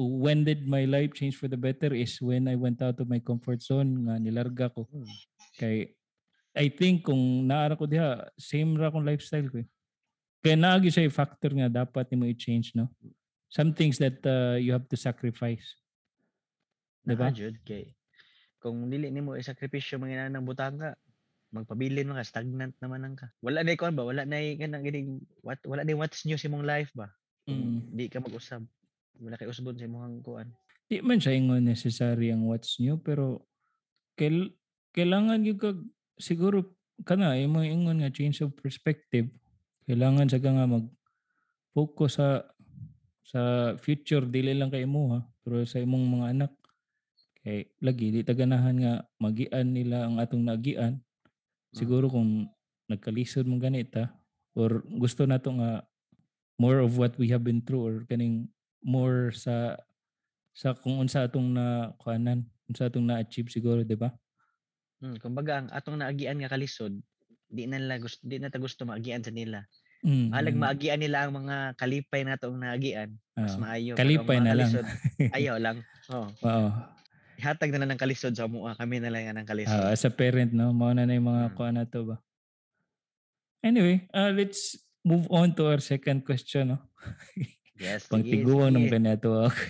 when 0.00 0.46
did 0.48 0.64
my 0.64 0.88
life 0.88 1.12
change 1.12 1.36
for 1.36 1.48
the 1.50 1.60
better 1.60 1.92
is 1.92 2.16
when 2.24 2.48
I 2.48 2.56
went 2.56 2.80
out 2.80 2.96
of 3.00 3.06
my 3.10 3.20
comfort 3.20 3.60
zone 3.60 4.08
nga 4.08 4.16
nilarga 4.16 4.72
ko 4.72 4.88
Mm. 4.88 5.06
kay 5.60 5.76
I 6.56 6.66
think 6.72 7.06
kung 7.06 7.46
naara 7.46 7.76
ko 7.76 7.84
diha 7.84 8.32
same 8.40 8.74
ra 8.80 8.88
akong 8.88 9.04
lifestyle 9.06 9.46
ko 9.52 9.60
eh. 9.62 9.68
kaya 10.40 10.56
naagi 10.56 10.88
siya 10.88 11.04
yung 11.04 11.14
factor 11.14 11.52
nga 11.52 11.68
dapat 11.68 12.08
nimo 12.08 12.24
i-change 12.24 12.72
no 12.72 12.88
some 13.52 13.76
things 13.76 14.00
that 14.00 14.18
uh, 14.24 14.56
you 14.56 14.72
have 14.72 14.88
to 14.88 14.96
sacrifice 14.96 15.76
diba 17.04 17.28
Naa, 17.28 17.36
Jud, 17.36 17.56
kay 17.66 17.92
kung 18.60 18.88
dili 18.92 19.08
nimo 19.08 19.36
isakripisyo 19.40 19.96
mga 19.96 20.28
nang 20.28 20.44
butanga, 20.44 20.92
magpabilin 21.50 22.06
mo 22.06 22.14
ka 22.14 22.22
stagnant 22.22 22.76
naman 22.78 23.02
ang 23.02 23.16
ka. 23.16 23.32
Wala 23.40 23.64
na 23.64 23.72
ikaw 23.74 23.88
ba? 23.90 24.04
Wala 24.04 24.22
na 24.28 24.38
kanang 24.54 24.84
gining 24.84 25.24
what 25.40 25.58
wala 25.64 25.82
na 25.82 25.96
what's 25.96 26.22
new 26.28 26.36
sa 26.36 26.46
imong 26.46 26.68
life 26.68 26.92
ba? 26.92 27.08
Mm. 27.48 27.90
Di 27.96 28.06
ka 28.12 28.20
mag-usab. 28.20 28.62
Wala 29.20 29.36
kay 29.36 29.48
usbon 29.48 29.76
sa 29.76 29.86
imong 29.86 30.24
kuan. 30.24 30.48
di 30.90 30.98
man 31.04 31.22
siya 31.22 31.38
ingon 31.38 31.62
necessary 31.62 32.34
ang 32.34 32.50
what's 32.50 32.82
new 32.82 32.98
pero 32.98 33.46
kail, 34.18 34.50
kailangan 34.90 35.46
yung 35.46 35.60
kag 35.60 35.78
siguro 36.18 36.74
kana 37.06 37.38
imo 37.38 37.62
ingon 37.62 38.02
nga 38.02 38.10
change 38.10 38.42
of 38.42 38.50
perspective 38.58 39.30
kailangan 39.86 40.26
sa 40.26 40.42
ka 40.42 40.50
nga 40.50 40.66
mag 40.66 40.90
focus 41.70 42.18
sa 42.18 42.42
sa 43.22 43.40
future 43.78 44.26
dili 44.26 44.50
lang 44.58 44.74
kay 44.74 44.82
imo 44.82 45.14
ha 45.14 45.20
pero 45.44 45.62
sa 45.66 45.82
imong 45.82 46.06
mga 46.18 46.26
anak. 46.36 46.52
Kay 47.40 47.72
lagi 47.80 48.12
di 48.12 48.20
taganahan 48.20 48.76
nga 48.76 48.94
magian 49.16 49.72
nila 49.72 50.04
ang 50.04 50.20
atong 50.20 50.44
nagian. 50.44 51.00
Siguro 51.72 52.10
kung 52.10 52.50
nagkalisod 52.90 53.46
mo 53.46 53.56
ganita 53.56 54.14
or 54.58 54.82
gusto 54.86 55.24
nato 55.24 55.54
nga 55.54 55.86
more 56.58 56.82
of 56.82 56.98
what 56.98 57.16
we 57.16 57.30
have 57.30 57.46
been 57.46 57.62
through 57.62 57.82
or 57.82 57.94
kaning 58.10 58.50
more 58.82 59.30
sa 59.32 59.76
sa 60.52 60.74
kung 60.74 60.98
unsa 60.98 61.24
atong 61.24 61.52
na 61.52 61.94
kuanan 61.96 62.44
unsa 62.66 62.88
atong 62.88 63.06
na-achieve 63.06 63.48
siguro 63.48 63.84
di 63.84 63.96
ba 63.96 64.10
Hmm, 65.00 65.16
kumbaga 65.16 65.64
ang 65.64 65.68
atong 65.72 65.96
naagian 65.96 66.36
nga 66.36 66.52
kalisod, 66.52 66.92
di 67.48 67.64
na 67.64 67.80
nila 67.80 67.96
gusto 67.96 68.20
di 68.20 68.36
na 68.36 68.52
ta 68.52 68.60
gusto 68.60 68.84
maagian 68.84 69.24
sa 69.24 69.32
nila. 69.32 69.64
mm, 70.04 70.28
Halag 70.28 70.52
mm, 70.52 70.60
maagian 70.60 71.00
nila 71.00 71.24
ang 71.24 71.32
mga 71.40 71.72
kalipay 71.80 72.20
natong 72.20 72.60
naagian, 72.60 73.08
mas 73.32 73.56
ah, 73.56 73.64
maayo. 73.64 73.96
Ang 73.96 74.00
kalipay 74.04 74.38
na 74.44 74.52
lang 74.52 74.68
ayaw 75.40 75.56
lang. 75.56 75.80
Oh, 76.12 76.28
oo 76.28 76.68
ihatag 77.40 77.72
na 77.72 77.80
lang 77.80 77.96
ng 77.96 78.00
kalisod 78.04 78.36
sa 78.36 78.44
mua, 78.44 78.76
kami 78.76 79.00
na 79.00 79.08
lang 79.08 79.32
ang 79.32 79.48
kalisod. 79.48 79.72
Ah, 79.72 79.96
as 79.96 80.04
a 80.04 80.12
parent 80.12 80.52
no 80.52 80.76
mao 80.76 80.92
na 80.92 81.08
na 81.08 81.16
yung 81.16 81.24
mga 81.32 81.48
Mm. 81.48 81.56
kuan 81.56 81.74
na 81.80 81.88
to 81.88 82.04
ba 82.04 82.16
anyway 83.64 84.04
uh, 84.12 84.28
let's 84.28 84.76
move 85.00 85.24
on 85.32 85.52
to 85.56 85.64
our 85.64 85.80
second 85.80 86.20
question 86.28 86.76
no 86.76 86.78
yes, 87.80 88.06
pang 88.06 88.20
sige, 88.20 88.44
tiguan 88.44 88.76
ng 88.76 88.86
kanato 88.92 89.48
ako 89.48 89.60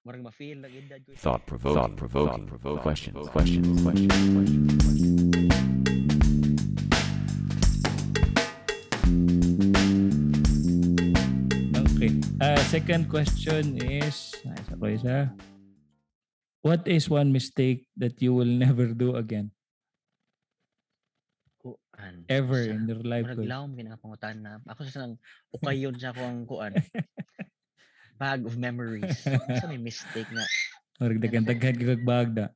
Murag 0.00 0.24
ma-feel 0.24 0.64
lang 0.64 0.72
edad 0.72 1.04
ko. 1.04 1.12
Thought 1.12 1.44
provoking. 1.44 1.76
Thought 1.76 2.46
provoking. 2.48 2.80
Questions. 2.80 3.28
Questions. 3.28 3.76
Questions. 3.84 4.24
Questions. 4.32 5.52
Okay. 11.76 12.10
Uh, 12.40 12.56
second 12.72 13.12
question 13.12 13.76
is, 13.84 14.32
isa 14.40 14.74
ko 14.80 14.86
isa. 14.88 15.28
What 16.64 16.88
is 16.88 17.12
one 17.12 17.28
mistake 17.28 17.84
that 18.00 18.16
you 18.24 18.32
will 18.32 18.48
never 18.64 18.96
do 18.96 19.20
again? 19.20 19.52
Kuan. 22.10 22.26
Ever 22.26 22.60
Sa- 22.66 22.74
in 22.74 22.82
your 22.90 23.02
life? 23.06 23.24
Murag 23.26 23.38
ko? 23.38 23.46
lawom 23.46 23.72
kinapangutan 23.78 24.36
na. 24.42 24.52
Ako 24.66 24.80
sa 24.86 25.06
nang 25.06 25.14
ukayon 25.54 25.94
sa 25.96 26.10
ako 26.10 26.20
ang 26.26 26.40
kuan. 26.46 26.72
Bag 28.20 28.44
of 28.44 28.58
memories. 28.58 29.22
Sa 29.62 29.70
may 29.70 29.80
mistake 29.80 30.28
na. 30.34 30.44
Murag 31.00 31.22
dagan-dagan 31.22 31.76
kag 31.78 32.04
bagda. 32.04 32.46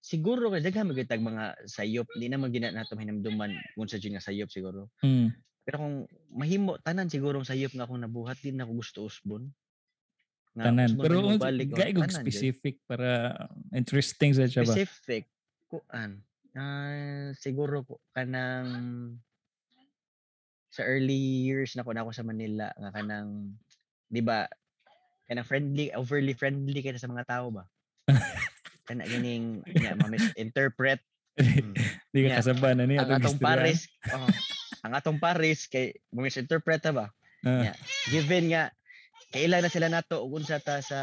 Siguro 0.00 0.48
kay 0.48 0.64
daghan 0.64 0.88
magitag 0.88 1.20
mga 1.20 1.68
sayop. 1.68 2.08
Di 2.16 2.32
naman 2.32 2.48
gina 2.48 2.72
nato 2.72 2.96
hinamduman 2.96 3.52
kung 3.76 3.84
sa 3.84 4.00
nga 4.00 4.24
sayop 4.24 4.48
siguro. 4.48 4.88
Mm. 5.04 5.28
Pero 5.68 5.76
kung 5.84 5.96
mahimo 6.32 6.80
tanan 6.80 7.12
siguro 7.12 7.44
sayop 7.44 7.76
nga 7.76 7.84
akong 7.84 8.00
nabuhat 8.00 8.40
din 8.40 8.56
ako 8.56 8.72
gusto 8.80 8.98
usbon. 9.04 9.52
Nga, 10.56 10.64
Tanan. 10.64 10.88
usbon 10.96 11.04
Pero 11.04 11.16
man 11.28 11.36
balik, 11.36 11.68
tanan, 11.76 12.08
Jud. 12.08 12.24
specific 12.24 12.80
para 12.88 13.36
interesting 13.76 14.32
sa 14.32 14.48
siya 14.48 14.64
ba? 14.64 14.72
specific 14.72 15.28
kuan 15.68 16.24
ah 16.58 17.30
siguro 17.38 17.86
ko 17.86 18.02
kanang 18.10 18.68
sa 20.68 20.82
early 20.82 21.46
years 21.46 21.72
na 21.74 21.82
ko 21.82 21.94
na 21.94 22.02
ako 22.02 22.12
sa 22.12 22.26
Manila 22.26 22.68
nga 22.74 22.90
kanang 22.90 23.54
di 24.06 24.20
ba 24.20 24.44
kanang 25.24 25.46
friendly 25.46 25.94
overly 25.94 26.34
friendly 26.34 26.82
kay 26.82 26.92
sa 26.94 27.06
mga 27.06 27.24
tao 27.24 27.48
ba 27.48 27.64
kana 28.84 29.04
ganing 29.04 29.62
nga 29.64 29.94
ma-misinterpret 29.94 30.98
Mm. 31.38 31.70
Di 32.10 32.26
ka 32.26 32.42
kasaba 32.42 32.74
na 32.74 32.82
niya. 32.82 33.06
ang 33.06 33.22
atong 33.22 33.38
Paris 33.38 33.86
oh, 34.10 34.26
ang 34.82 34.90
atong 34.90 35.22
Paris 35.22 35.70
kay 35.70 35.94
ma-misinterpret 36.10 36.82
ba 36.90 37.14
Ah, 37.46 37.70
Yeah. 37.70 37.76
given 38.10 38.50
nga 38.50 38.74
kailan 39.30 39.62
na 39.62 39.70
sila 39.70 39.86
nato 39.86 40.18
ug 40.18 40.42
unsa 40.42 40.58
ta 40.58 40.82
sa 40.82 40.98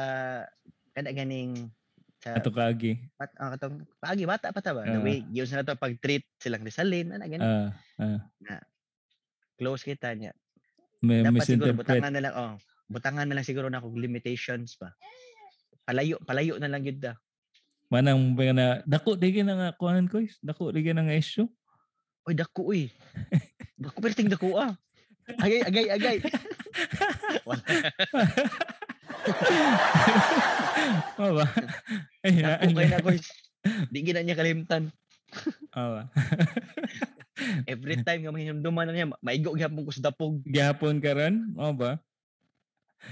kana 0.92 1.16
ganing 1.16 1.72
sa 2.26 2.42
ato 2.42 2.50
kaagi. 2.50 2.98
pat 3.22 3.30
ang 3.38 3.54
katong 3.54 3.76
paagi 4.02 4.26
bata 4.26 4.50
pa 4.50 4.58
ta 4.58 4.74
ba 4.74 4.82
Oo. 4.82 5.06
way 5.06 5.22
giyon 5.30 5.46
sa 5.46 5.62
nato 5.62 5.78
pag 5.78 5.94
treat 6.02 6.26
silang 6.42 6.66
risalin 6.66 7.14
ana 7.14 7.30
gani 7.30 7.46
Ah, 7.46 7.70
ah. 8.02 8.66
close 9.62 9.86
kita 9.86 10.10
niya 10.18 10.34
May 11.06 11.22
dapat 11.22 11.46
siguro 11.46 11.70
butangan 11.78 12.10
na 12.10 12.22
lang 12.26 12.34
oh 12.34 12.54
butangan 12.90 13.30
na 13.30 13.38
lang 13.38 13.46
siguro 13.46 13.70
na 13.70 13.78
kog 13.78 13.94
limitations 13.94 14.74
pa 14.74 14.90
palayo 15.86 16.18
palayo 16.26 16.58
na 16.58 16.66
lang 16.66 16.82
gyud 16.82 16.98
ta 16.98 17.14
Manang 17.86 18.34
ba 18.34 18.50
na 18.50 18.82
dako 18.90 19.14
di 19.14 19.46
na 19.46 19.54
nga 19.54 19.70
kuhanan 19.78 20.10
ko. 20.10 20.18
Dako 20.42 20.74
di 20.74 20.82
na 20.90 21.06
nga 21.06 21.14
issue. 21.14 21.46
oy 22.26 22.34
dako 22.34 22.74
uy 22.74 22.90
dako 23.78 23.98
perting 24.02 24.26
dako 24.26 24.58
ah 24.58 24.74
agay 25.38 25.62
agay 25.62 25.86
agay. 25.94 26.18
Oo 31.22 31.34
ba? 31.36 31.46
Ay, 32.22 32.42
dako 32.42 32.70
kay 32.74 32.88
na 32.88 33.00
guys 33.02 33.26
di 33.90 34.06
gina 34.06 34.22
niya 34.22 34.38
kalimtan 34.38 34.94
Oo 35.78 35.90
ba? 35.96 36.04
every 37.74 38.00
time 38.00 38.22
nga 38.22 38.32
mahinumduman 38.32 38.86
na 38.86 38.94
niya 38.94 39.08
ma- 39.10 39.22
maigo 39.22 39.52
gyapon 39.52 39.84
ko 39.84 39.92
sa 39.92 40.06
dapog 40.06 40.40
Gihapon 40.46 41.02
ka 41.02 41.12
ron? 41.12 41.52
Oo 41.56 41.74
ba? 41.74 41.98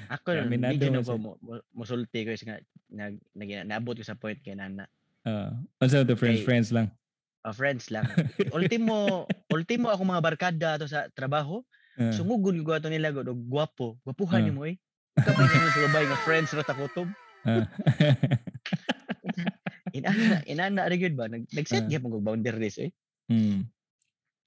ako 0.09 0.27
ron, 0.31 0.49
ako 0.49 1.01
siya. 1.05 1.17
mo, 1.19 1.31
mo- 1.37 1.65
mosulti 1.71 2.23
ko 2.23 2.31
nga 2.31 2.57
nag, 2.89 3.13
nag, 3.33 3.49
naabot 3.67 3.93
ko 3.93 4.05
sa 4.05 4.15
point 4.15 4.37
kay 4.39 4.53
nana 4.53 4.85
Ah, 5.23 5.55
unsa 5.79 6.03
to 6.03 6.13
friends 6.13 6.43
Kay- 6.43 6.47
friends 6.47 6.69
lang. 6.69 6.91
Ah, 7.43 7.51
friends 7.51 7.87
lang 7.89 8.07
ultimo 8.51 9.23
ultimo 9.49 9.87
ako 9.89 10.01
mga 10.03 10.23
barkada 10.23 10.67
ato 10.77 10.85
sa 10.85 11.09
trabaho 11.09 11.59
Ah, 11.93 12.09
sungugod 12.09 12.57
ko 12.61 12.73
ato 12.73 12.89
nila 12.89 13.11
gwapo 13.11 13.99
gwapuhan 14.01 14.41
Ah. 14.41 14.47
nimo 14.47 14.63
eh 14.63 14.77
kapag 15.17 15.45
mo 15.45 15.69
sa 15.69 15.81
babay 15.89 16.05
nga 16.09 16.19
friends 16.25 16.51
ra 16.57 16.65
ta 16.65 16.73
kutob 16.73 17.07
ah. 17.49 17.65
inana 19.93 20.41
inana 20.49 20.89
ra 20.89 20.95
gyud 20.97 21.13
ba 21.13 21.29
nag 21.29 21.45
nag-set 21.53 21.85
Ah. 21.85 21.89
gyapon 21.91 22.13
kog 22.17 22.25
boundaries 22.25 22.79
eh. 22.81 22.89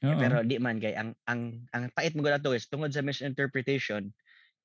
Oo. 0.04 0.18
pero 0.20 0.44
di 0.44 0.60
man 0.60 0.76
kay 0.78 0.92
ang 0.92 1.16
ang 1.26 1.64
ang 1.72 1.88
pait 1.96 2.12
mo 2.12 2.20
gud 2.20 2.34
ato 2.34 2.52
is 2.52 2.68
tungod 2.68 2.92
sa 2.92 3.00
misinterpretation 3.02 4.12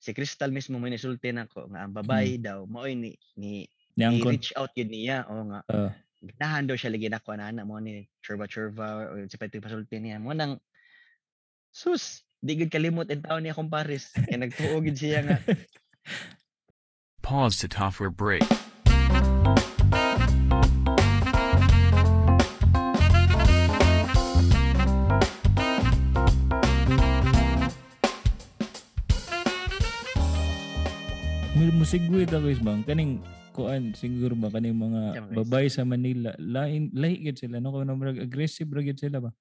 si 0.01 0.11
Crystal 0.11 0.49
mismo 0.49 0.81
may 0.81 0.91
nisulti 0.91 1.29
nako 1.31 1.69
nga 1.71 1.85
ang 1.85 1.93
babae 1.93 2.41
daw 2.41 2.65
maoy 2.65 2.97
ni 2.97 3.11
ni, 3.37 3.65
Ni 3.95 4.23
reach 4.25 4.51
out 4.57 4.73
yun 4.75 4.89
niya 4.89 5.27
o 5.29 5.45
nga 5.51 5.59
Oo. 5.71 5.89
gitahan 6.21 6.65
daw 6.67 6.75
siya 6.75 6.93
lagi 6.93 7.07
nako 7.09 7.33
ana 7.37 7.63
mo 7.63 7.77
ni 7.77 8.05
churba 8.25 8.45
churba 8.49 9.11
o 9.11 9.21
sa 9.29 9.37
pati 9.39 9.61
pasulti 9.61 9.97
niya 10.01 10.17
mo 10.19 10.33
nang 10.33 10.57
sus 11.71 12.25
di 12.41 12.57
gud 12.57 12.73
kalimot 12.73 13.07
ang 13.09 13.23
taon 13.23 13.45
niya 13.45 13.55
Paris 13.69 14.11
kay 14.13 14.35
nagtuo 14.37 14.81
gid 14.81 14.97
siya 14.97 15.21
nga 15.25 15.37
Pause 17.31 17.63
to 17.63 17.67
tougher 17.71 18.09
break. 18.09 18.43
Musigwid 31.71 32.29
ako 32.35 32.51
is 32.51 32.59
bang? 32.59 32.83
Kaning 32.83 33.23
kuan 33.55 33.95
siguro 33.95 34.35
ba? 34.35 34.51
Kaning 34.51 34.75
mga 34.75 35.33
babae 35.33 35.71
sa 35.71 35.87
Manila 35.87 36.35
lain 36.35 36.91
lahi 36.91 37.31
gid 37.31 37.39
sila. 37.39 37.63
No? 37.63 37.71
Kuno 37.71 37.95
murag 37.95 38.19
aggressive 38.19 38.67
ra 38.69 38.83
gid 38.83 38.99
sila 38.99 39.23
ba 39.23 39.31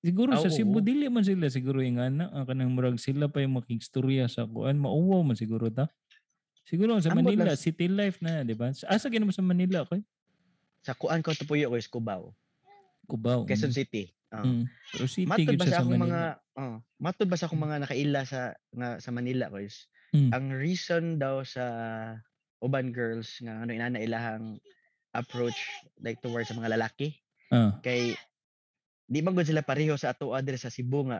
Siguro 0.00 0.32
Ah, 0.32 0.40
sa 0.40 0.48
Cebu 0.48 0.80
dili 0.80 1.12
man 1.12 1.20
sila 1.20 1.52
siguro 1.52 1.84
ingana 1.84 2.32
ang 2.32 2.48
kanang 2.48 2.72
murag 2.72 2.96
sila 2.96 3.28
pa 3.28 3.44
yung 3.44 3.60
makigstorya 3.60 4.24
sa 4.26 4.48
kuan 4.48 4.80
mauwaw 4.80 5.20
man 5.20 5.36
siguro 5.36 5.68
ta 5.68 5.92
Siguro 6.64 6.94
sa 7.02 7.10
Manila, 7.10 7.50
lang. 7.50 7.58
city 7.58 7.90
life 7.90 8.22
na, 8.22 8.46
di 8.46 8.54
ba? 8.54 8.70
Sa- 8.70 8.86
Asa 8.86 9.10
ginawa 9.10 9.34
sa 9.34 9.42
Manila, 9.42 9.82
okay? 9.82 10.06
Sa 10.80 10.94
kuan 10.94 11.18
ko 11.18 11.34
tupuyo 11.34 11.66
ko 11.66 11.74
is 11.74 11.90
Cubao, 11.90 12.30
Cubao. 13.04 13.42
Quezon 13.42 13.74
mm. 13.74 13.76
City. 13.76 14.04
Oh. 14.30 14.46
Mm. 14.46 14.70
Pero 14.94 15.04
city 15.04 15.26
Matod 15.26 15.58
ba 15.58 15.64
sa 15.66 15.70
sa 15.72 15.78
akong 15.82 15.98
mga 15.98 16.20
oh, 16.54 16.76
matod 16.96 17.26
ba 17.26 17.34
sa 17.34 17.44
akong 17.50 17.58
mga 17.58 17.76
nakaila 17.82 18.22
sa 18.22 18.40
nga 18.70 18.88
sa 18.96 19.10
Manila 19.10 19.50
ko 19.50 19.58
is 19.58 19.90
Mm. 20.10 20.30
ang 20.30 20.46
reason 20.52 21.04
daw 21.18 21.42
sa 21.42 21.64
uban 22.58 22.90
girls 22.90 23.38
nga 23.38 23.62
ano 23.62 23.70
inana 23.70 23.98
ilahang 23.98 24.58
approach 25.10 25.54
like 25.98 26.18
towards 26.18 26.46
sa 26.46 26.54
mga 26.54 26.74
lalaki 26.74 27.14
Ah, 27.50 27.78
kay 27.78 28.14
di 29.10 29.18
man 29.20 29.34
gud 29.34 29.42
sila 29.42 29.66
pareho 29.66 29.98
sa 29.98 30.14
ato 30.14 30.30
adre 30.30 30.54
sa 30.54 30.70
Cebu 30.70 31.10
nga 31.10 31.18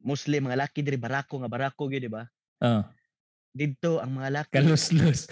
Muslim 0.00 0.48
mga 0.48 0.64
laki 0.64 0.80
diri 0.80 0.96
barako 0.96 1.44
nga 1.44 1.50
barako 1.52 1.92
gyud 1.92 2.00
di 2.00 2.08
ba 2.08 2.24
ah. 2.58 2.88
didto 3.52 4.00
ang 4.00 4.16
mga 4.16 4.30
laki 4.32 4.52
Kalos-los. 4.56 5.28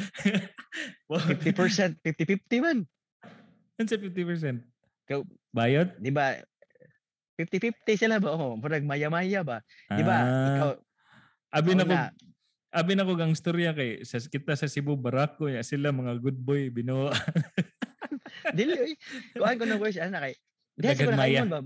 50% 1.09 2.05
50-50 2.05 2.61
man 2.61 2.79
Ano 3.77 3.87
sa 3.87 3.97
50%? 3.97 4.61
Ikaw- 5.07 5.29
Bayot? 5.51 5.89
di 5.97 6.13
ba 6.13 6.37
50-50 7.41 7.97
sila 7.97 8.21
ba 8.21 8.33
oh 8.33 8.57
murag 8.57 8.85
maya-maya 8.85 9.41
ba 9.41 9.65
di 9.89 10.05
ba 10.05 10.17
Ah, 10.21 10.49
ikaw 10.53 10.71
Abi 11.47 11.73
na 11.73 11.89
ko, 11.89 11.95
abi 12.69 12.93
na 12.93 13.07
ko 13.07 13.17
gang 13.17 13.33
storya 13.33 13.73
kay 13.73 14.05
sa 14.05 14.21
kita 14.21 14.53
sa 14.53 14.69
Cebu 14.69 14.93
Barako 14.93 15.49
ya 15.49 15.65
sila 15.65 15.89
mga 15.89 16.21
good 16.21 16.37
boy 16.37 16.69
binuo. 16.69 17.09
Dili. 18.53 18.93
Kuan 19.33 19.57
ko 19.57 19.65
na 19.65 19.81
voice 19.81 19.97
ana 19.97 20.21
kay. 20.21 20.37
Daghang 20.77 20.99
siguro 20.99 21.17
maya. 21.17 21.43
ba? 21.45 21.61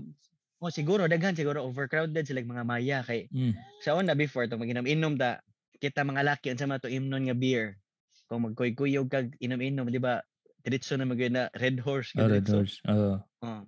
O 0.61 0.69
siguro 0.69 1.03
daghan 1.05 1.33
siguro 1.33 1.65
overcrowded 1.65 2.21
sila 2.21 2.39
mga 2.39 2.63
maya 2.63 2.99
kay 3.01 3.25
Mm. 3.27 3.53
sa 3.81 3.93
una 3.93 4.13
before 4.13 4.45
to 4.45 4.55
maginom-inom 4.55 5.17
ta 5.17 5.41
kita 5.77 6.01
mga 6.01 6.21
laki 6.23 6.53
man 6.61 6.77
to 6.77 6.87
imnon 6.87 7.25
nga 7.25 7.33
beer. 7.33 7.75
Kung 8.29 8.45
magkuy-kuyog 8.45 9.09
kag 9.09 9.33
inom-inom 9.37 9.89
di 9.89 9.97
ba? 9.97 10.21
Diretso 10.61 10.93
na 10.93 11.03
magyud 11.03 11.33
na 11.33 11.49
red 11.57 11.81
horse 11.81 12.13
Oh, 12.13 12.29
Red. 12.29 12.45
Horse. 12.45 12.77
Oo. 12.85 13.17
Oh. 13.41 13.63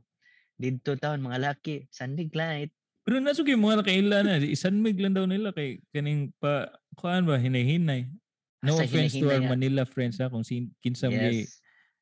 Dito 0.53 0.93
taon 0.93 1.19
mga 1.19 1.41
laki, 1.41 1.89
Sunday 1.89 2.29
light. 2.29 2.69
Pero 3.01 3.17
naso 3.17 3.41
kay 3.41 3.57
mga 3.57 3.81
nakaila 3.81 4.21
na 4.21 4.37
isan 4.39 4.77
mig 4.77 4.95
lang 4.95 5.11
daw 5.11 5.25
nila 5.25 5.49
kay 5.51 5.81
kaning 5.89 6.29
pa 6.37 6.69
kuan 6.93 7.25
ba 7.25 7.35
hinay-hinay. 7.35 8.07
No 8.61 8.77
Asa 8.77 8.85
offense 8.85 9.11
to 9.11 9.25
our 9.25 9.35
hinahinay 9.35 9.41
nga. 9.41 9.51
Manila 9.51 9.83
friends 9.83 10.21
ha 10.21 10.29
kung 10.29 10.45
sin 10.45 10.69
kinsa 10.79 11.09
may 11.09 11.43
Yes. 11.43 11.57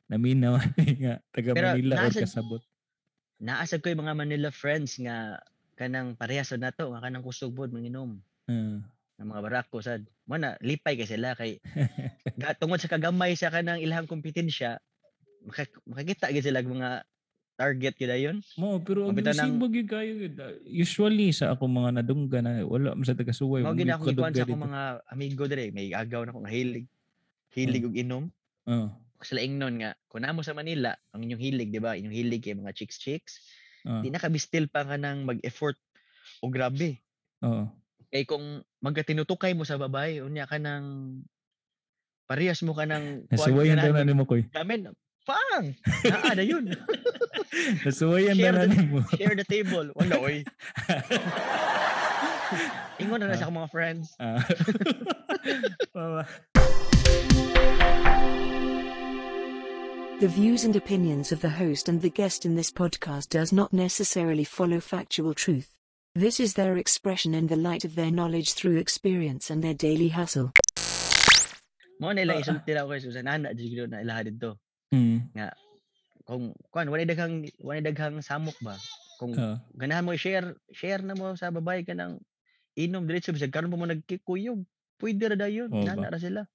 naminaw 0.06 0.60
nga 1.02 1.24
taga 1.32 1.56
Pero 1.56 1.68
Manila 1.74 1.96
or 1.96 2.12
nasa- 2.12 2.22
kasabot. 2.22 2.62
Naasag 3.42 3.82
ko 3.82 3.90
yung 3.90 4.02
mga 4.02 4.14
Manila 4.14 4.50
friends 4.50 4.96
nga 4.98 5.42
kanang 5.74 6.14
parehas 6.14 6.54
na 6.54 6.70
to 6.70 6.88
nga 6.88 7.02
kanang 7.02 7.26
kusog 7.26 7.52
pod 7.52 7.70
manginom. 7.70 8.22
Ah. 8.46 8.82
ng 9.18 9.28
mga 9.28 9.44
barako 9.44 9.78
sad 9.80 10.02
mo 10.26 10.34
na 10.34 10.58
lipay 10.60 10.94
kay 10.94 11.06
sila 11.08 11.34
kay 11.34 11.62
tungod 12.58 12.78
sa 12.78 12.90
kagamay 12.90 13.34
sa 13.34 13.50
kanang 13.50 13.78
ilahang 13.78 14.10
kompetensya 14.10 14.82
maka- 15.42 15.70
makakita 15.86 16.34
gid 16.34 16.42
sila 16.44 16.66
mga 16.66 17.06
target 17.54 17.94
gid 17.96 18.10
ayon 18.10 18.42
Mo 18.56 18.82
pero 18.82 19.06
ang 19.06 19.14
Mabitan 19.14 19.30
ng- 19.32 19.62
agresibo 19.62 19.66
gyud 19.70 19.88
kayo 19.88 20.12
gyud. 20.18 20.36
Ah, 20.36 20.58
Usually 20.66 21.30
sa 21.30 21.54
ako 21.54 21.70
mga 21.70 22.02
nadungga 22.02 22.42
na 22.42 22.66
wala 22.66 22.98
man 22.98 23.06
sa 23.06 23.14
taga 23.14 23.30
suway. 23.30 23.62
wala 23.62 23.78
gid 23.78 23.94
kadungga 23.94 24.34
sa 24.34 24.42
dito. 24.44 24.58
mga 24.58 24.82
amigo 25.08 25.44
dire 25.46 25.70
may 25.70 25.94
agaw 25.94 26.26
na 26.26 26.34
ko 26.34 26.42
nga 26.42 26.50
hilig 26.52 26.90
hilig 27.52 27.84
og 27.84 27.94
inom 27.96 28.24
Oo. 28.66 28.90
Sila 29.22 29.42
ingnon 29.42 29.82
nga 29.82 29.92
kun 30.10 30.26
namo 30.26 30.42
sa 30.42 30.58
Manila 30.58 30.94
ang 31.14 31.22
inyong 31.26 31.42
hilig 31.42 31.70
di 31.70 31.82
ba 31.82 31.98
inyong 31.98 32.16
hilig 32.16 32.42
kay 32.42 32.58
mga 32.58 32.74
chicks 32.74 32.98
chicks 32.98 33.34
Ah, 33.82 33.98
di 34.06 34.14
na 34.14 34.22
ka 34.22 34.30
bistil 34.30 34.70
pa 34.70 34.86
ka 34.86 34.94
nang 34.94 35.26
mag-effort 35.26 35.74
o 36.46 36.54
grabe 36.54 37.02
Oo. 37.42 37.66
kay 38.14 38.30
kung 38.30 38.62
magkatinutukay 38.78 39.58
mo 39.58 39.66
sa 39.66 39.82
babae 39.82 40.22
unya 40.22 40.46
ka 40.46 40.62
nang 40.62 41.18
parehas 42.30 42.62
mo 42.62 42.78
ka 42.78 42.86
nang 42.86 43.26
Nasuwayan 43.26 43.82
daw 43.82 43.92
na 43.92 44.06
nimo 44.06 44.30
koy. 44.30 44.46
Gamen, 44.54 44.94
pang! 45.26 45.66
Naa 46.08 46.38
na 46.38 46.46
yun. 46.46 46.72
Nasuwayan 47.84 48.38
daw 48.38 48.54
na 48.56 48.70
nimo. 48.72 49.02
Share 49.18 49.36
the 49.36 49.44
table. 49.44 49.92
Wala, 49.98 50.16
oy. 50.22 50.40
Ingon 53.02 53.20
na 53.20 53.34
na 53.34 53.36
sa 53.36 53.50
akong 53.50 53.60
mga 53.60 53.74
friends. 53.74 54.14
Ah. 54.22 54.40
The 60.22 60.30
views 60.30 60.64
and 60.70 60.76
opinions 60.78 61.32
of 61.34 61.42
the 61.42 61.50
host 61.50 61.90
and 61.90 61.98
the 61.98 62.10
guest 62.14 62.46
in 62.46 62.54
this 62.54 62.70
podcast 62.70 63.34
does 63.34 63.50
not 63.50 63.74
necessarily 63.74 64.44
follow 64.46 64.78
factual 64.80 65.34
truth. 65.34 65.74
This 66.14 66.38
is 66.40 66.54
their 66.54 66.78
expression 66.78 67.34
in 67.34 67.48
the 67.48 67.56
light 67.58 67.82
of 67.86 67.96
their 67.98 68.12
knowledge 68.14 68.54
through 68.54 68.78
experience 68.78 69.50
and 69.50 69.64
their 69.64 69.74
daily 69.74 70.10
hustle. 70.14 70.54
Mo 71.98 72.14
na 72.14 72.22
ilang 72.22 72.38
Ah. 72.38 72.44
isulti 72.46 72.70
ra 72.78 72.86
ko 72.86 72.94
kay 72.94 73.02
Susan 73.02 73.26
ana 73.26 73.54
jud 73.58 73.90
na 73.90 74.06
ilaha 74.06 74.22
dito. 74.30 74.50
Mm. 74.94 75.34
Kung 76.26 76.54
kuan 76.70 76.90
wala 76.94 77.02
daghang 77.06 77.50
wala 77.58 77.82
daghang 77.82 78.22
samok 78.22 78.58
ba. 78.62 78.78
Kung 79.18 79.34
Ah. 79.38 79.58
ganahan 79.74 80.06
mo 80.06 80.14
i-share, 80.14 80.54
share 80.70 81.02
na 81.02 81.18
mo 81.18 81.34
sa 81.34 81.50
babae 81.50 81.82
ka 81.82 81.98
ng 81.98 82.22
inom 82.78 83.10
diretso 83.10 83.34
bisag 83.34 83.50
karon 83.54 83.74
pa 83.74 83.78
mo 83.78 83.90
nagkikuyog. 83.90 84.62
Pwede 85.02 85.34
ra 85.34 85.38
dayon. 85.38 85.74
Oo 85.74 85.82
ba? 85.82 85.98
Nana 85.98 86.14
ra 86.14 86.20
sila. 86.22 86.46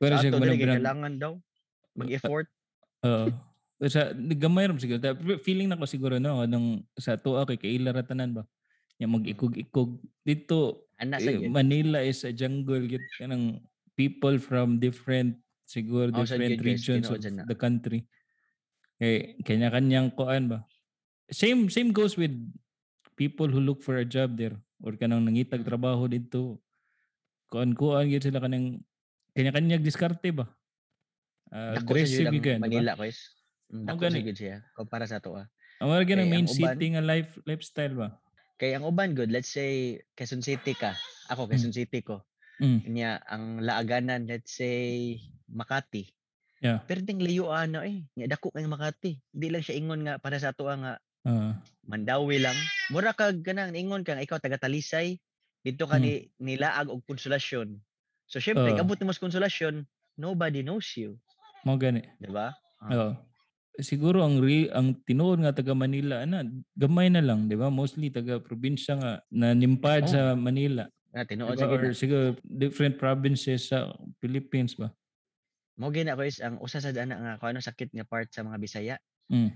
Pero 0.00 0.16
Sa 0.16 0.20
siya 0.20 0.30
ato 0.32 0.40
dili 0.44 0.52
manang 0.52 0.60
kailangan 0.76 1.12
daw 1.16 1.32
mag-effort. 1.96 2.48
Oo. 3.06 3.26
sa 3.86 4.10
gamay 4.16 4.66
ram 4.66 4.80
siguro. 4.80 4.98
Feeling 5.44 5.68
na 5.68 5.76
ko 5.76 5.84
siguro 5.84 6.16
no 6.16 6.42
nung 6.48 6.82
sa 6.96 7.14
tuwa 7.14 7.44
kay 7.44 7.60
kaila 7.60 7.92
ra 7.92 8.02
tanan 8.02 8.32
ba. 8.32 8.42
Yang 8.96 9.10
mag-ikog-ikog 9.20 9.90
dito 10.24 10.88
Ana 10.96 11.20
sa 11.20 11.28
eh. 11.28 11.44
Manila 11.44 12.00
is 12.00 12.24
a 12.24 12.32
jungle 12.32 12.80
git 12.88 13.04
kanang 13.20 13.60
people 13.92 14.40
from 14.40 14.80
different 14.80 15.36
siguro 15.68 16.08
Oh, 16.16 16.24
different 16.24 16.56
regions 16.64 17.04
of 17.12 17.20
na. 17.28 17.44
the 17.44 17.52
country. 17.52 18.08
Eh 18.96 19.36
kanya-kanyang 19.44 20.08
kuan 20.16 20.48
ba. 20.48 20.64
Same 21.28 21.68
same 21.68 21.92
goes 21.92 22.16
with 22.16 22.32
people 23.12 23.44
who 23.44 23.60
look 23.60 23.84
for 23.84 24.00
a 24.00 24.08
job 24.08 24.40
there 24.40 24.56
or 24.80 24.96
kanang 24.96 25.20
nangitag 25.28 25.60
Mm. 25.60 25.68
trabaho 25.68 26.08
dito. 26.08 26.56
Kuan-kuan 27.52 28.08
gid 28.08 28.24
sila 28.24 28.40
kanang 28.40 28.80
kanya-kanyang 29.36 29.84
diskarte 29.84 30.32
ba. 30.32 30.48
Uh, 31.46 31.78
Dako 31.78 31.94
sa 31.94 32.26
kan, 32.26 32.32
di 32.34 32.40
ba? 32.42 32.58
Manila 32.58 32.98
ko 32.98 33.02
is. 33.06 33.20
Oh, 33.70 33.86
Dako 33.86 34.10
sa 34.10 34.18
gyud 34.18 34.38
siya 34.38 34.56
kumpara 34.74 35.06
sa 35.06 35.22
to 35.22 35.34
ah. 35.38 35.46
Ang 35.78 35.92
mga 35.92 36.04
ganang 36.08 36.30
main 36.32 36.48
city 36.48 36.86
nga 36.96 37.02
life 37.04 37.36
lifestyle 37.44 37.94
ba. 37.94 38.08
Kay 38.56 38.72
ang 38.72 38.88
uban 38.88 39.12
good, 39.12 39.28
let's 39.28 39.52
say 39.52 40.00
Quezon 40.16 40.40
City 40.40 40.72
ka. 40.72 40.96
Ako 41.28 41.44
Quezon 41.44 41.76
City 41.76 42.00
ko. 42.00 42.24
Mm. 42.56 42.80
Nya 42.88 43.20
ang 43.28 43.60
laaganan 43.60 44.24
let's 44.24 44.56
say 44.56 45.20
Makati. 45.52 46.08
Yeah. 46.64 46.80
Pero 46.88 47.04
ding 47.04 47.20
liyo 47.20 47.52
ano 47.52 47.84
eh. 47.84 48.08
Nya 48.16 48.32
dako 48.32 48.48
kay 48.50 48.64
Makati. 48.64 49.20
Di 49.28 49.52
lang 49.52 49.60
siya 49.60 49.76
ingon 49.76 50.08
nga 50.08 50.16
para 50.16 50.40
sa 50.40 50.56
ato 50.56 50.64
nga 50.64 50.96
Ah, 51.26 51.58
Mandawi 51.82 52.38
lang. 52.38 52.54
Mura 52.94 53.10
kag 53.10 53.42
ganang 53.42 53.74
ingon 53.74 54.06
ka 54.06 54.14
nga 54.14 54.22
ikaw 54.22 54.38
taga 54.38 54.62
Talisay. 54.62 55.18
Dito 55.66 55.90
ka 55.90 55.98
Hmm. 55.98 56.06
ni 56.06 56.12
nilaag 56.38 56.86
og 56.86 57.02
konsolasyon. 57.02 57.74
So 58.30 58.38
syempre, 58.38 58.70
Oo. 58.70 58.78
abot 58.78 58.94
mo 59.02 59.10
sa 59.10 59.26
konsolasyon, 59.26 59.82
nobody 60.14 60.62
knows 60.62 60.86
you, 60.94 61.18
mo 61.64 61.78
gani. 61.78 62.02
di 62.18 62.28
ba? 62.28 62.52
Oo. 62.90 63.16
Siguro 63.76 64.24
ang 64.24 64.40
re, 64.40 64.72
ang 64.72 64.96
tinuod 65.04 65.44
nga 65.44 65.52
taga 65.52 65.76
Manila 65.76 66.24
ana 66.24 66.44
gamay 66.74 67.12
na 67.12 67.20
lang, 67.20 67.44
'di 67.48 67.56
ba? 67.56 67.68
Mostly 67.68 68.08
taga 68.08 68.40
probinsya 68.40 68.96
nga 68.96 69.12
na 69.28 69.52
nimpad 69.52 70.08
Oh. 70.08 70.12
sa 70.12 70.20
Manila. 70.32 70.88
Na 71.12 71.24
tinuod 71.24 71.56
Diba? 71.56 71.92
sa 71.92 71.92
siguro 71.92 72.24
different 72.44 72.96
provinces 72.96 73.68
sa 73.68 73.92
Philippines 74.20 74.76
ba. 74.76 74.92
Mo 75.76 75.92
gina 75.92 76.16
ko 76.16 76.24
is 76.24 76.40
ang 76.40 76.56
usa 76.56 76.80
sa 76.80 76.88
ana 76.88 77.16
nga 77.16 77.32
kung 77.36 77.52
ano 77.52 77.60
sakit 77.60 77.92
nga 77.92 78.08
part 78.08 78.32
sa 78.32 78.40
mga 78.40 78.56
Bisaya. 78.56 78.96
Mm. 79.28 79.52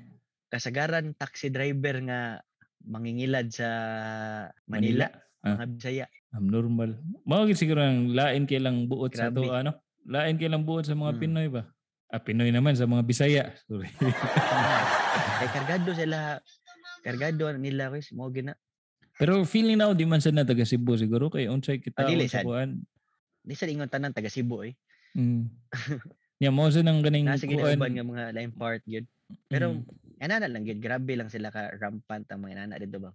Kasagaran 0.53 1.17
taxi 1.17 1.49
driver 1.49 1.97
nga 2.05 2.21
mangingilad 2.85 3.49
sa 3.49 3.69
Manila, 4.69 5.09
Ah. 5.41 5.57
mga 5.57 5.67
Bisaya. 5.81 6.07
Abnormal. 6.37 7.01
Mao 7.25 7.49
siguro 7.57 7.81
ang 7.81 8.13
lain 8.13 8.45
kay 8.45 8.61
lang 8.61 8.85
buot 8.85 9.17
sa 9.17 9.33
to 9.33 9.41
Grabe. 9.49 9.65
ano? 9.65 9.73
Lain 10.05 10.37
kay 10.37 10.53
lang 10.53 10.69
buot 10.69 10.85
sa 10.85 10.93
mga 10.93 11.17
Mm. 11.17 11.21
Pinoy 11.25 11.49
ba? 11.49 11.65
Ah, 12.11 12.19
Pinoy 12.19 12.51
naman 12.51 12.75
sa 12.75 12.85
mga 12.85 13.07
Bisaya. 13.07 13.55
Sorry. 13.65 13.87
Kay 13.95 15.49
kargado 15.55 15.95
sila 15.95 16.43
kargado 17.01 17.55
nila 17.55 17.89
ko 17.89 17.97
is 17.97 18.11
mo 18.11 18.27
gina. 18.29 18.59
Pero 19.15 19.45
feeling 19.45 19.79
na 19.79 19.93
di 19.93 20.03
man 20.03 20.19
sad 20.19 20.35
na 20.35 20.43
taga 20.43 20.65
Cebu 20.65 20.97
siguro 20.97 21.31
kay 21.31 21.47
unsay 21.47 21.79
kita 21.79 22.03
Ah, 22.03 22.09
dili 22.09 22.27
sa 22.27 22.43
kuan. 22.43 22.83
Di 23.41 23.55
sa 23.55 23.71
ingon 23.71 23.87
tanan 23.87 24.11
taga 24.11 24.27
Cebu 24.27 24.67
eh. 24.67 24.75
Mm. 25.15 25.47
yeah, 26.43 26.51
mo 26.51 26.67
sa 26.67 26.83
nang 26.83 26.99
ganing 26.99 27.27
Nasa 27.27 27.47
kuan. 27.47 27.79
nga 27.79 28.03
mga 28.03 28.25
lain 28.35 28.51
part 28.51 28.83
gyud. 28.85 29.07
Pero 29.47 29.79
Mm. 29.79 29.87
Ana 30.21 30.37
na 30.37 30.53
lang 30.53 30.69
gid 30.69 30.85
grabe 30.85 31.17
lang 31.17 31.33
sila 31.33 31.49
ka 31.49 31.73
rampant 31.81 32.29
ang 32.29 32.45
mga 32.45 32.53
inana 32.53 32.77
dito 32.77 33.01
ba. 33.01 33.09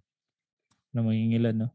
na 0.90 1.04
mangingilan 1.04 1.54
no. 1.54 1.68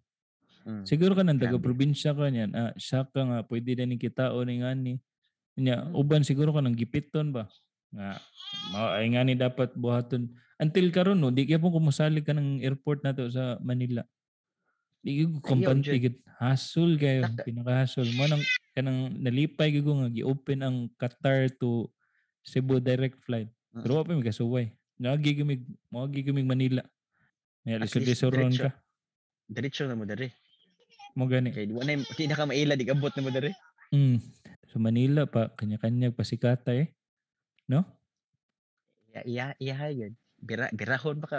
Mm. 0.66 0.84
Siguro 0.84 1.14
ka 1.14 1.22
nang 1.22 1.38
taga 1.38 1.56
probinsya 1.56 2.12
ka 2.12 2.28
niyan. 2.28 2.52
Ah, 2.52 2.74
siya 2.76 3.06
ka 3.06 3.22
nga 3.22 3.40
pwede 3.46 3.78
na 3.78 3.86
ni 3.86 3.96
kita 3.96 4.34
o 4.34 4.42
ni 4.42 4.60
ngani. 4.60 4.98
Nya 5.60 5.84
Mm. 5.84 5.96
uban 5.96 6.24
siguro 6.24 6.56
ka 6.56 6.64
nang 6.64 6.76
gipiton 6.76 7.32
ba. 7.32 7.52
Nga 7.92 8.16
mao 8.72 8.88
ay 8.96 9.12
ngani 9.12 9.36
dapat 9.36 9.76
buhaton 9.76 10.32
until 10.56 10.88
karon 10.90 11.20
no 11.20 11.28
di 11.28 11.44
kaya 11.44 11.60
po 11.60 11.68
kumusalig 11.70 12.24
ka 12.24 12.32
ng 12.32 12.64
airport 12.64 13.04
nato 13.04 13.28
sa 13.28 13.60
Manila. 13.60 14.08
Di 15.02 15.26
ko 15.28 15.42
kampante 15.44 15.92
Jud. 15.92 16.00
gid 16.00 16.18
hassle 16.40 16.96
kayo, 16.96 17.26
Naka- 17.26 17.44
pinaka-hassle 17.44 18.14
mo 18.16 18.24
nang 18.26 18.42
kanang 18.72 19.12
nalipay 19.18 19.74
gyud 19.74 19.90
nga 19.90 20.10
gi-open 20.10 20.60
ang 20.62 20.78
Qatar 20.96 21.52
to 21.60 21.90
Cebu 22.42 22.80
direct 22.80 23.20
flight. 23.22 23.50
Mm. 23.76 23.82
Pero 23.84 23.92
wa 23.98 24.06
pa 24.06 24.16
mi 24.16 24.24
kasuway. 24.24 24.72
Nagi 24.98 25.34
kami, 25.34 25.66
moagi 25.90 26.22
kami 26.22 26.42
Manila. 26.42 26.82
Nga 27.66 27.76
At 27.76 27.82
lisod 27.82 28.02
least 28.02 28.10
lisod 28.24 28.34
ron 28.34 28.50
diretso. 28.50 28.66
ka. 28.66 28.70
Diretso 29.46 29.84
na 29.86 29.94
mo 29.94 30.06
dere. 30.06 30.34
Mo 31.18 31.26
gani. 31.28 31.50
Kay 31.52 31.66
di 31.68 32.26
na 32.26 32.38
ka 32.38 32.46
maila 32.46 32.74
di 32.74 32.86
abot 32.88 33.12
na 33.14 33.22
mo 33.22 33.30
dere. 33.30 33.52
Mm. 33.92 34.18
Sa 34.72 34.80
Manila 34.80 35.28
pa 35.28 35.52
kanya-kanya 35.52 36.16
pasikata 36.16 36.72
eh. 36.72 36.96
No? 37.68 37.84
Iya 39.12 39.22
iya 39.28 39.46
iya 39.60 39.78
yun. 39.92 40.14
Bira 40.42 40.72
birahon 40.72 41.20
pa 41.20 41.28
ka 41.28 41.38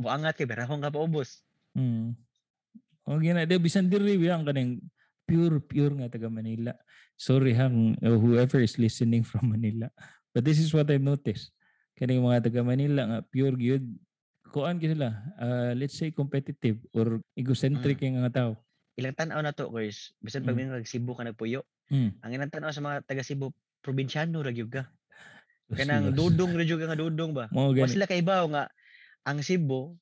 buangat 0.00 0.40
kay 0.40 0.48
birahon 0.48 0.80
ka 0.80 0.88
pa 0.88 0.98
ubos. 1.04 1.44
Mm. 1.76 2.16
O 3.04 3.20
gina 3.20 3.44
de 3.44 3.60
bisan 3.60 3.92
diri 3.92 4.16
biyang 4.16 4.48
kaning 4.48 4.80
pure 5.28 5.60
pure 5.60 5.94
nga 6.00 6.08
taga 6.08 6.32
Manila. 6.32 6.72
Sorry 7.20 7.52
hang 7.52 7.94
uh, 8.00 8.16
whoever 8.18 8.58
is 8.64 8.80
listening 8.80 9.22
from 9.30 9.52
Manila. 9.52 9.92
But 10.32 10.48
this 10.48 10.56
is 10.56 10.72
what 10.72 10.88
I've 10.88 11.04
noticed. 11.04 11.52
Kaning 11.94 12.24
mga 12.24 12.48
taga 12.48 12.64
Manila 12.64 13.04
nga 13.04 13.18
pure 13.20 13.54
gyud 13.54 13.84
kuan 14.48 14.80
gyud 14.80 14.96
sila. 14.96 15.12
uh, 15.40 15.72
let's 15.76 15.96
say 15.96 16.12
competitive 16.12 16.80
or 16.96 17.20
egocentric 17.36 18.00
yung 18.00 18.20
nga 18.24 18.32
tao. 18.32 18.52
Ilang 18.96 19.16
tan-aw 19.16 19.40
na 19.40 19.56
to 19.56 19.72
guys. 19.72 20.12
Bisan 20.20 20.44
pag 20.44 20.56
Mm. 20.56 20.80
mm. 20.80 20.84
Cebu 20.84 21.12
ka 21.16 21.24
nagpuyo. 21.24 21.64
Mm. 21.92 22.10
Ang 22.24 22.30
ilang 22.32 22.50
tan-aw 22.50 22.72
sa 22.72 22.80
mga 22.80 23.04
taga 23.04 23.20
Cebu 23.20 23.52
probinsyano 23.84 24.40
ra 24.40 24.48
gyud 24.48 24.72
ka. 24.72 24.88
Kanang 25.72 26.16
dudong 26.16 26.56
ra 26.56 26.64
gyud 26.64 26.80
ka 26.80 26.88
nga 26.88 26.98
dudong 26.98 27.36
ba. 27.36 27.52
Gani. 27.52 27.84
sila 27.84 28.08
kaibaw 28.08 28.48
nga 28.48 28.72
ang 29.28 29.44
Cebu 29.44 29.92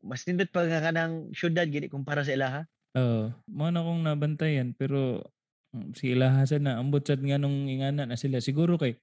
mas 0.00 0.24
nindot 0.24 0.48
pa 0.48 0.64
nga 0.64 0.80
kanang 0.80 1.28
syudad 1.36 1.68
gini 1.68 1.92
kumpara 1.92 2.24
sa 2.24 2.32
ilaha. 2.32 2.64
Oo. 2.94 3.34
mo 3.50 3.68
na 3.68 3.82
kong 3.82 4.06
nabantayan 4.06 4.70
pero 4.72 5.26
mm, 5.74 5.98
si 5.98 6.14
Ilahasan 6.14 6.64
na 6.70 6.78
ambot 6.78 7.02
sad 7.02 7.18
nga 7.20 7.36
nung 7.36 7.66
ingana 7.66 8.06
na 8.06 8.14
sila 8.14 8.38
siguro 8.38 8.78
kay 8.78 8.94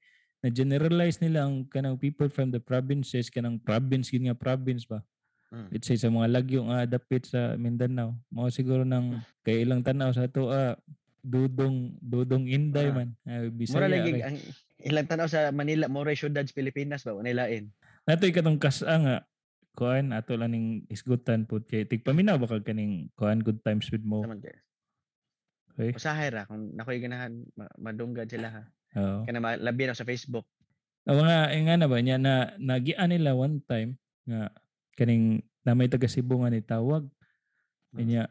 na 0.41 0.47
generalize 0.49 1.19
nila 1.19 1.45
ang 1.45 1.67
kanang 1.67 1.99
people 1.99 2.31
from 2.31 2.49
the 2.55 2.57
provinces 2.63 3.27
kanang 3.27 3.59
province 3.59 4.09
yun 4.15 4.31
nga 4.31 4.39
province 4.39 4.87
ba 4.87 5.03
Mm. 5.51 5.67
let's 5.67 5.83
say 5.83 5.99
sa 5.99 6.07
mga 6.07 6.31
lagyo 6.31 6.63
nga 6.71 6.87
dapit 6.87 7.27
sa 7.27 7.59
Mindanao 7.59 8.15
mo 8.31 8.47
siguro 8.47 8.87
nang 8.87 9.19
kay 9.43 9.67
ilang 9.67 9.83
tanaw 9.83 10.07
sa 10.15 10.31
to 10.31 10.47
ah, 10.47 10.79
dudong 11.21 11.95
dudong 12.01 12.49
inday 12.49 12.89
Ah. 12.89 12.95
man 12.97 13.10
ah, 13.23 13.45
Mura 13.45 13.53
Bisaya 13.53 13.88
lagi 13.88 14.12
kay. 14.12 14.21
ang 14.25 14.38
ilang 14.81 15.07
tan-aw 15.07 15.29
sa 15.29 15.53
Manila 15.53 15.86
mo 15.86 16.01
syudad 16.07 16.41
sa 16.41 16.57
Pilipinas 16.57 17.05
ba 17.05 17.13
wala 17.13 17.29
lain. 17.29 17.69
Natoy 18.10 18.34
katong 18.34 18.57
kasa 18.57 18.89
nga 18.89 19.15
kuan 19.71 20.12
ato 20.12 20.36
lang 20.36 20.51
ning 20.51 20.67
isgutan 20.89 21.45
pud 21.45 21.63
kay 21.63 21.86
tigpaminaw 21.86 22.36
ba 22.36 22.49
kag 22.49 22.65
kaning 22.65 23.07
kuan 23.15 23.39
good 23.39 23.62
times 23.63 23.88
with 23.93 24.03
mo 24.03 24.25
okay 24.25 24.57
Usahay 25.95 26.29
ra 26.29 26.43
kung 26.45 26.75
nakoy 26.75 26.99
ganahan 26.99 27.41
ma- 27.55 27.71
madunggad 27.79 28.27
sila 28.27 28.51
ha. 28.51 28.63
Oo. 28.99 29.23
Kana 29.23 29.39
malabi 29.39 29.88
na 29.88 29.95
sa 29.95 30.03
Facebook. 30.03 30.43
O 31.07 31.17
nga, 31.17 31.49
eh, 31.49 31.63
nga 31.63 31.79
na 31.79 31.88
ba 31.89 31.97
niya 31.97 32.19
na 32.19 32.53
nagian 32.60 33.10
nila 33.10 33.34
one 33.34 33.63
time 33.65 33.95
nga 34.27 34.51
kaning 34.93 35.41
na 35.63 35.73
may 35.73 35.89
taga 35.89 36.05
Cebu 36.05 36.43
nga 36.43 36.51
ni 36.53 36.62
tawag. 36.62 37.07
Kanya 37.95 38.27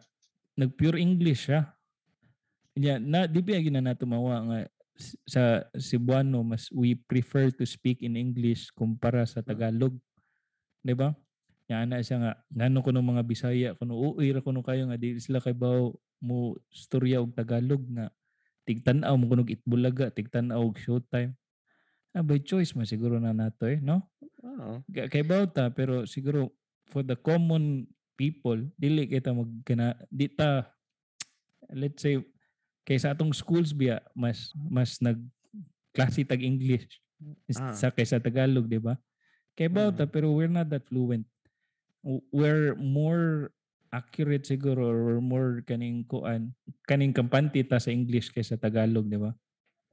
nag 0.55 0.77
pure 0.77 1.01
English 1.01 1.49
siya. 1.49 1.75
Kanya 2.75 2.95
na 3.03 3.27
di 3.27 3.43
ba 3.43 3.59
gina 3.59 3.83
na 3.83 3.99
tumawa 3.99 4.41
nga 4.47 4.59
sa 5.27 5.65
Cebuano 5.75 6.45
mas 6.45 6.69
we 6.71 6.93
prefer 6.95 7.49
to 7.51 7.65
speak 7.65 8.05
in 8.05 8.15
English 8.21 8.69
kumpara 8.77 9.25
sa 9.27 9.41
Tagalog. 9.43 9.97
'Di 10.85 10.95
ba? 10.95 11.17
Nya 11.71 11.87
na 11.87 12.03
siya 12.03 12.19
nga 12.21 12.33
ngano 12.51 12.83
kuno 12.83 13.01
mga 13.03 13.23
Bisaya 13.27 13.71
kuno 13.79 13.97
uy 13.97 14.31
ra 14.35 14.43
kuno 14.43 14.61
kayo 14.63 14.87
nga 14.91 14.99
di 15.01 15.19
sila 15.23 15.39
kay 15.43 15.55
baw 15.55 15.91
mo 16.21 16.55
storya 16.71 17.23
og 17.23 17.33
Tagalog 17.35 17.81
nga 17.91 18.13
tigtan-aw 18.69 19.15
mo 19.17 19.25
kuno 19.31 19.43
itbulaga 19.49 20.13
tigtan-aw 20.13 20.61
og 20.63 20.77
showtime. 20.79 21.35
Ah, 22.11 22.27
by 22.27 22.43
choice 22.43 22.75
man 22.75 22.91
siguro 22.91 23.23
na 23.23 23.31
nato 23.31 23.71
eh, 23.71 23.79
no? 23.79 24.03
Oo. 24.43 24.83
Ga- 24.91 25.07
Kay 25.07 25.23
bawta 25.23 25.71
pero 25.71 26.05
siguro 26.11 26.51
for 26.91 27.07
the 27.07 27.15
common 27.15 27.87
people 28.19 28.59
dili 28.75 29.07
kita 29.07 29.31
magkana 29.31 29.95
di 30.11 30.27
ta 30.27 30.67
let's 31.71 32.03
say 32.03 32.19
kaysa 32.91 33.15
atong 33.15 33.31
schools 33.31 33.71
biya 33.71 34.03
mas 34.19 34.51
mas 34.67 34.99
nag 34.99 35.15
klase 35.95 36.27
tag 36.27 36.43
English 36.43 36.91
is- 37.47 37.55
Ah. 37.63 37.71
sa 37.71 37.95
kaysa 37.95 38.19
Tagalog, 38.19 38.67
di 38.67 38.83
ba? 38.83 38.99
Kay 39.55 39.71
bawta 39.71 40.11
pero 40.11 40.35
we're 40.35 40.51
not 40.51 40.67
that 40.67 40.83
fluent. 40.91 41.23
We're 42.35 42.75
more 42.75 43.53
accurate 43.93 44.43
siguro 44.43 44.91
or 44.91 45.23
more 45.23 45.63
kaning 45.63 46.03
kuan 46.11 46.51
kaning 46.89 47.15
kampante 47.15 47.63
ta 47.63 47.79
sa 47.79 47.95
English 47.95 48.35
kaysa 48.35 48.59
Tagalog, 48.59 49.07
di 49.07 49.19
ba? 49.21 49.31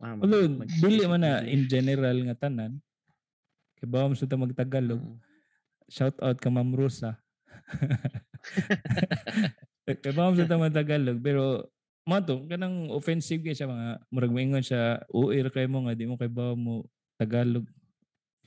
Ah, 0.01 0.17
mag- 0.17 0.25
Although 0.25 0.49
mag-speak 0.65 0.81
dili 0.81 1.03
man 1.05 1.21
na 1.21 1.45
in 1.45 1.69
general 1.69 2.17
nga 2.25 2.49
tanan. 2.49 2.81
Kay 3.77 3.85
bawam 3.85 4.17
sa 4.17 4.25
ta 4.25 4.37
magtagalog. 4.37 5.01
Mm. 5.01 5.17
Shout 5.85 6.17
out 6.17 6.37
ka 6.41 6.49
Ma'am 6.49 6.73
Rosa. 6.73 7.17
kay 10.01 10.13
bawam 10.15 10.33
sa 10.33 10.47
ta 10.47 10.55
magtagalog 10.55 11.19
pero 11.19 11.67
mato 12.07 12.47
kanang 12.47 12.87
offensive 12.89 13.43
kay 13.43 13.51
siya 13.51 13.67
mga 13.67 13.87
murag 14.07 14.31
moingon 14.31 14.63
siya 14.63 15.03
uir 15.11 15.51
kay 15.51 15.67
mo 15.67 15.83
nga 15.83 15.93
di 15.93 16.07
mo 16.07 16.15
kay 16.15 16.31
bawam 16.31 16.55
mo 16.57 16.75
Tagalog. 17.19 17.67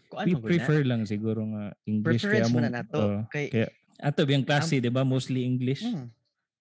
Kuan 0.08 0.24
We 0.24 0.32
mo 0.32 0.40
gud 0.40 0.48
na? 0.48 0.52
prefer 0.56 0.80
lang 0.82 1.02
siguro 1.04 1.44
nga 1.44 1.74
English 1.84 2.24
Preference 2.24 2.48
kaya 2.48 2.54
mo 2.54 2.58
na 2.58 2.70
nato. 2.72 2.96
oh, 2.98 3.20
kay 3.28 3.52
kaya 3.52 3.68
ato 4.00 4.24
biyang 4.24 4.48
klase 4.48 4.80
di 4.80 4.88
ba 4.88 5.04
mostly 5.04 5.44
English. 5.44 5.84
mm, 5.84 6.08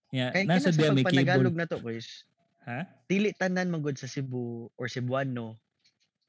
Yeah, 0.10 0.34
kay 0.34 0.44
nasa 0.44 0.74
diya 0.74 0.90
sa 0.90 0.94
may 0.94 1.06
pagpanagalog 1.06 1.54
cable. 1.54 1.60
na 1.60 1.70
to 1.70 1.78
guys. 1.80 2.26
Ha? 2.66 2.84
Dili 3.06 3.30
tanan 3.32 3.70
man 3.70 3.80
gud 3.80 3.96
sa 3.96 4.06
Cebu 4.06 4.68
or 4.74 4.86
Cebuano 4.86 5.56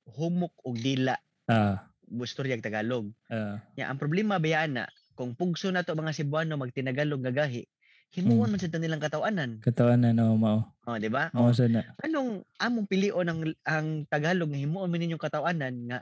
humok 0.07 0.55
og 0.63 0.77
dila 0.77 1.17
Ah, 1.45 1.83
gustoryag 2.07 2.63
Tagalog. 2.63 3.11
ah, 3.27 3.59
Ya, 3.75 3.91
ang 3.91 3.99
problema 3.99 4.39
bayaan 4.39 4.79
na 4.79 4.85
kung 5.13 5.35
pugso 5.35 5.67
na 5.69 5.83
to 5.83 5.93
mga 5.93 6.15
Cebuano 6.15 6.55
magtinagalog 6.55 7.19
gagahi, 7.21 7.67
himuon 8.11 8.47
Mm. 8.47 8.53
man 8.53 8.61
sa 8.61 8.75
nilang 8.75 8.99
katawanan. 8.99 9.51
katawan 9.61 10.01
na 10.01 10.11
no 10.11 10.35
mao. 10.35 10.67
Oh, 10.83 10.99
di 10.99 11.07
ba? 11.07 11.31
Oh, 11.33 11.51
sana. 11.51 11.87
anong 12.01 12.43
among 12.57 12.87
pilion 12.87 13.23
ang 13.25 13.41
ang 13.63 13.87
Tagalog 14.05 14.51
nga 14.51 14.59
himuon 14.59 14.87
man 14.87 14.99
ninyong 14.99 15.21
katawanan 15.21 15.75
nga 15.87 15.99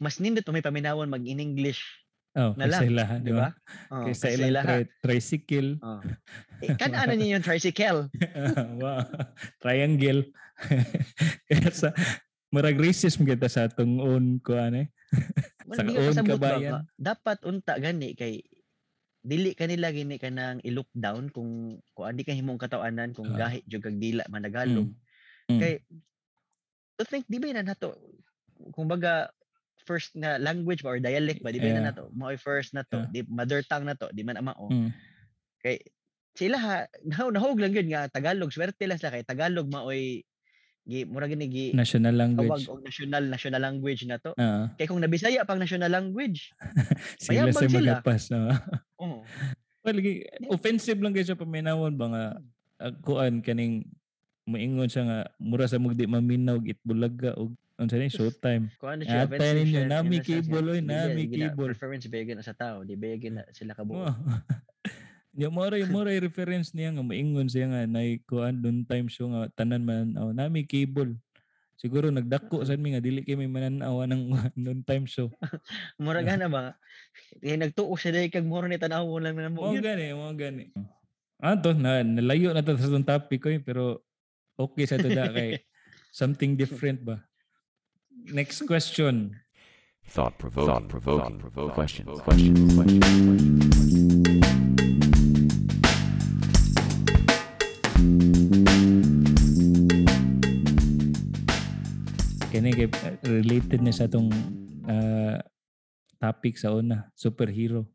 mas 0.00 0.16
nindot 0.16 0.40
pa 0.40 0.50
may 0.50 0.60
paminawon 0.60 1.06
mag 1.06 1.22
in 1.22 1.38
English, 1.38 1.84
Oh, 2.32 2.56
na 2.56 2.64
kaysa 2.64 2.80
lang, 2.80 2.82
ilaha, 2.88 3.14
di 3.20 3.28
ba? 3.30 3.38
ba? 3.38 3.48
Oh, 3.92 4.04
Kaysa 4.08 4.24
kasi 4.24 4.40
ilang 4.40 4.54
lahat. 4.56 4.68
tri- 4.80 4.92
tricycle. 5.04 5.70
Oh. 5.78 6.00
Eh, 6.64 6.72
kan 6.74 6.94
ano 6.94 7.12
ninyo 7.12 7.36
yung 7.36 7.44
tricycle? 7.44 8.08
wow. 8.80 9.04
Triangle. 9.58 10.30
Kaya 11.50 11.68
sa 11.70 11.90
marag 12.48 12.78
racism 12.78 13.26
kita 13.26 13.46
sa 13.46 13.66
atong 13.66 13.98
own 13.98 14.38
ko 14.38 14.54
ano 14.54 14.86
eh. 14.86 14.88
Sa 15.68 15.82
own 15.82 16.14
ba 16.16 16.24
kabayan. 16.24 16.60
nga? 16.62 16.80
Dapat 16.94 17.38
unta 17.44 17.76
gani 17.76 18.14
kay 18.14 18.40
dili 19.22 19.54
kanila 19.54 19.94
gini 19.94 20.18
ka 20.18 20.28
nang 20.28 20.58
i-lockdown 20.60 21.30
kung 21.30 21.78
kung 21.94 22.06
andi 22.06 22.26
ka 22.26 22.34
himong 22.34 22.58
katawanan 22.58 23.14
kung 23.14 23.30
Ah. 23.34 23.46
gahi 23.46 23.62
jud 23.64 23.78
kag 23.80 24.02
dila 24.02 24.26
managalog. 24.26 24.90
Mm. 25.46 25.58
Kay 25.62 25.78
to 26.98 27.06
think 27.06 27.24
di 27.30 27.38
ba 27.38 27.54
na 27.54 27.62
nato 27.62 27.94
kumbaga 28.74 29.30
first 29.82 30.14
na 30.14 30.38
language 30.38 30.82
ba 30.82 30.94
or 30.94 31.02
dialect 31.02 31.42
ba 31.42 31.50
di 31.50 31.58
ba 31.58 31.70
Yeah. 31.70 31.78
na 31.82 31.90
nato 31.90 32.10
mo 32.14 32.30
first 32.34 32.74
na 32.74 32.82
to 32.86 33.06
di 33.10 33.22
mother 33.26 33.62
tongue 33.62 33.86
na 33.86 33.94
to 33.94 34.10
di 34.10 34.22
man 34.26 34.38
ama 34.38 34.54
Mm. 34.58 34.90
kay 35.62 35.78
sila 36.34 36.58
ha 36.58 36.74
nahog 37.34 37.58
lang 37.62 37.74
yun 37.74 37.90
nga 37.94 38.10
Tagalog 38.10 38.50
swerte 38.50 38.86
lang 38.86 38.98
sila 38.98 39.14
kay 39.14 39.22
Tagalog 39.22 39.70
maoy 39.70 40.26
gi 40.82 41.06
mura 41.06 41.30
gini 41.30 41.46
gi 41.46 41.66
National 41.72 42.14
language. 42.14 42.66
og 42.66 42.82
national 42.82 43.22
national 43.30 43.60
language 43.62 44.02
na 44.06 44.18
to 44.18 44.34
Ah, 44.34 44.66
kay 44.74 44.90
kung 44.90 44.98
nabisaya 44.98 45.46
pang 45.46 45.62
national 45.62 45.86
language 45.86 46.50
sila 47.22 47.54
sa 47.54 47.70
magapas. 47.70 48.30
No? 48.34 48.50
oh 49.02 49.22
well, 49.86 49.94
lagi, 49.94 50.26
offensive 50.50 50.98
lang 50.98 51.14
kayo 51.14 51.26
sa 51.26 51.38
paminawon 51.38 51.94
ba 51.94 52.06
nga 52.10 52.24
uh, 52.82 52.92
kuan 53.06 53.38
kaning 53.42 53.86
moingon 54.42 54.90
siya 54.90 55.06
nga 55.06 55.18
mura 55.38 55.70
sa 55.70 55.78
mugdi 55.78 56.02
maminaw 56.06 56.58
itbulaga 56.66 57.38
og 57.38 57.54
unsa 57.78 57.98
ni 57.98 58.10
showtime. 58.10 58.70
Ah, 58.82 58.94
siya 58.98 59.26
tayo 59.26 59.52
ninyo, 59.58 59.86
nami 59.90 60.18
cable, 60.22 60.66
oy, 60.66 60.80
nami 60.82 61.26
cable. 61.30 61.70
preference 61.74 62.06
ba 62.10 62.18
yun 62.22 62.42
sa 62.42 62.54
tao 62.54 62.82
di 62.82 62.94
ba 62.98 63.10
na 63.30 63.42
sila 63.54 63.74
kabuo 63.74 64.02
Wow. 64.06 64.14
Nya 65.32 65.48
mo 65.48 65.64
ray 65.64 65.88
mo 65.88 66.04
ray 66.04 66.20
reference 66.20 66.76
niya 66.76 66.92
nga 66.92 67.00
moingon 67.00 67.48
siya 67.48 67.72
nga 67.72 67.88
nay 67.88 68.20
kuan 68.28 68.60
doon 68.60 68.84
time 68.84 69.08
show 69.08 69.32
nga 69.32 69.48
tanan 69.56 69.80
man 69.80 70.12
aw 70.20 70.28
nami 70.28 70.68
cable. 70.68 71.16
Siguro 71.80 72.12
nagdako 72.12 72.68
sad 72.68 72.76
mi 72.78 72.92
nga 72.92 73.00
dili 73.00 73.24
kay 73.24 73.40
may 73.40 73.48
mananaw 73.48 74.04
ng 74.04 74.28
noon 74.60 74.84
time 74.88 75.08
show. 75.08 75.32
mura 76.02 76.20
gana 76.20 76.52
ba 76.52 76.76
eh 77.40 77.56
nagtuo 77.56 77.96
siya 77.96 78.12
dahil 78.12 78.28
kag 78.28 78.44
mura 78.44 78.68
ni 78.68 78.76
tanaw 78.76 79.08
lang 79.16 79.40
na 79.40 79.48
mo 79.48 79.72
Mo 79.72 79.80
gani, 79.80 80.12
mo 80.12 80.28
gani. 80.36 80.68
Ato 81.40 81.72
na 81.72 82.04
nalayo 82.04 82.52
na 82.52 82.60
to 82.60 82.76
sa 82.76 82.92
tong 82.92 83.08
topic 83.08 83.40
ko 83.40 83.48
eh, 83.48 83.58
pero 83.58 84.04
okay 84.60 84.84
sa 84.84 85.00
tada 85.00 85.32
kay 85.32 85.64
something 86.20 86.60
different 86.60 87.00
ba. 87.00 87.24
Next 88.28 88.68
question. 88.68 89.40
Thought 90.12 90.36
provoking. 90.36 90.68
Thought 90.68 91.38
provoking. 91.40 91.74
Questions. 91.74 92.20
Questions. 92.20 92.74
Questions. 92.76 93.00
Questions. 93.00 93.61
Kani 102.62 102.78
kay 102.78 102.86
uh, 102.86 103.18
related 103.26 103.82
na 103.82 103.90
sa 103.90 104.06
atong 104.06 104.30
uh, 104.86 105.34
topic 106.22 106.54
sa 106.54 106.70
una, 106.70 107.10
superhero. 107.18 107.90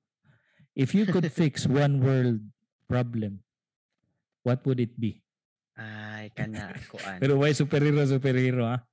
If 0.75 0.91
you 0.91 1.08
could 1.08 1.23
fix 1.32 1.63
one 1.71 2.03
world 2.03 2.43
problem, 2.84 3.47
what 4.43 4.60
would 4.67 4.84
it 4.84 4.91
be? 4.99 5.23
Ay, 5.80 6.36
kana 6.36 6.75
kuan. 6.91 7.15
Pero 7.23 7.39
why 7.39 7.56
superhero 7.56 8.03
superhero 8.03 8.67
ha? 8.67 8.84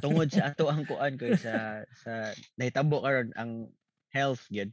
Tungod 0.00 0.32
sa 0.32 0.56
ato 0.56 0.72
ang 0.72 0.88
kuan 0.88 1.20
ko 1.20 1.36
sa 1.36 1.84
sa 2.00 2.32
nahitabo 2.56 3.04
karon 3.04 3.28
ang 3.36 3.68
health 4.08 4.48
gyud. 4.48 4.72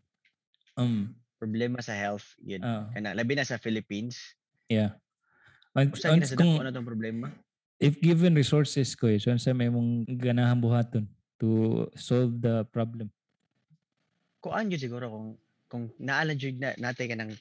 Um, 0.80 1.12
Problema 1.44 1.84
sa 1.84 1.92
health 1.92 2.40
gyud. 2.40 2.64
ah, 2.64 2.88
Kana 2.96 3.20
labi 3.20 3.36
na 3.36 3.44
sa 3.44 3.60
Philippines. 3.60 4.16
yeah. 4.72 4.96
Ang, 5.76 5.92
ang, 5.92 6.24
kung, 6.24 6.64
na 6.64 6.72
tong 6.72 6.88
problema. 6.88 7.36
If 7.82 7.98
given 8.00 8.38
resources 8.38 8.94
ko, 8.94 9.10
so 9.18 9.34
sa 9.36 9.52
may 9.52 9.68
mong 9.68 10.06
ganahan 10.22 10.62
buhaton 10.62 11.10
to 11.42 11.84
solve 11.98 12.38
the 12.40 12.62
problem. 12.70 13.10
Kuan 14.40 14.70
gyud 14.70 14.82
siguro 14.82 15.10
kung 15.10 15.28
kung 15.66 15.84
naalan 15.98 16.38
jud 16.38 16.62
na 16.62 16.78
natin 16.78 17.10
ka 17.10 17.18
ng 17.18 17.32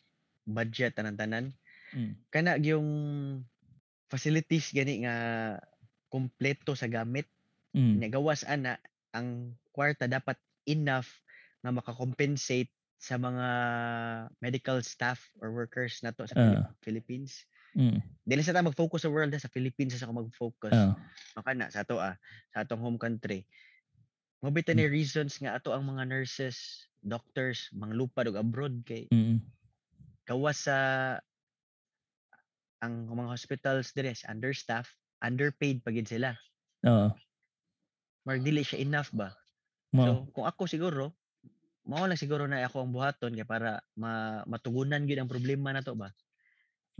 budget 0.48 0.96
tanan 0.96 1.16
tanan 1.16 1.46
Mm. 1.90 2.14
kana 2.30 2.54
yung 2.62 2.86
facilities 4.06 4.70
gani 4.70 5.02
nga 5.02 5.16
kompleto 6.06 6.78
sa 6.78 6.86
gamit 6.86 7.26
Mm. 7.74 7.98
nya 7.98 8.08
gawas 8.14 8.46
ana 8.46 8.78
ang 9.10 9.54
kwarta 9.74 10.06
dapat 10.06 10.38
enough 10.66 11.06
nga 11.62 11.74
makakompensate 11.74 12.70
sa 12.98 13.18
mga 13.18 13.46
medical 14.38 14.78
staff 14.86 15.18
or 15.42 15.50
workers 15.50 15.98
nato 16.02 16.26
sa 16.26 16.34
Ah. 16.38 16.70
Philippines. 16.78 17.42
Mm. 17.74 18.02
Dili 18.26 18.42
sa 18.42 18.54
ta 18.54 18.62
mag-focus 18.62 19.06
sa 19.06 19.12
world 19.12 19.34
sa 19.34 19.50
Philippines 19.50 19.94
sa 19.94 20.06
ako 20.06 20.26
mag-focus. 20.26 20.74
Ah, 20.74 20.94
Maka 21.38 21.50
na 21.54 21.70
sa 21.70 21.82
ato 21.86 21.98
ah, 21.98 22.18
sa 22.50 22.66
atong 22.66 22.82
home 22.82 22.98
country. 22.98 23.46
Mabita 24.40 24.72
ni 24.72 24.88
reasons 24.88 25.36
nga 25.38 25.58
ato 25.58 25.70
ang 25.76 25.84
mga 25.84 26.08
nurses, 26.08 26.88
doctors, 27.04 27.68
mga 27.76 27.92
lupad 27.94 28.24
og 28.30 28.40
abroad 28.40 28.82
kay 28.88 29.06
mm. 29.12 29.38
gawas 30.24 30.66
sa 30.66 30.76
ang 32.80 33.12
mga 33.12 33.36
hospitals 33.36 33.92
dire 33.92 34.16
understaff, 34.24 34.96
underpaid 35.20 35.84
pagid 35.84 36.08
sila. 36.08 36.32
Oo. 36.88 37.12
Mar 38.24 38.36
dili 38.40 38.64
siya 38.64 38.80
enough 38.80 39.12
ba? 39.12 39.36
Mo. 39.92 40.02
So, 40.06 40.12
kung 40.32 40.46
ako 40.48 40.64
siguro, 40.64 41.12
mao 41.84 42.06
lang 42.08 42.20
siguro 42.20 42.48
na 42.48 42.64
ako 42.64 42.84
ang 42.84 42.92
buhaton 42.94 43.36
kay 43.36 43.44
para 43.44 43.84
ma, 43.98 44.40
matugunan 44.48 45.04
gyud 45.04 45.20
ang 45.20 45.30
problema 45.30 45.74
na 45.74 45.84
to 45.84 45.92
ba. 45.92 46.08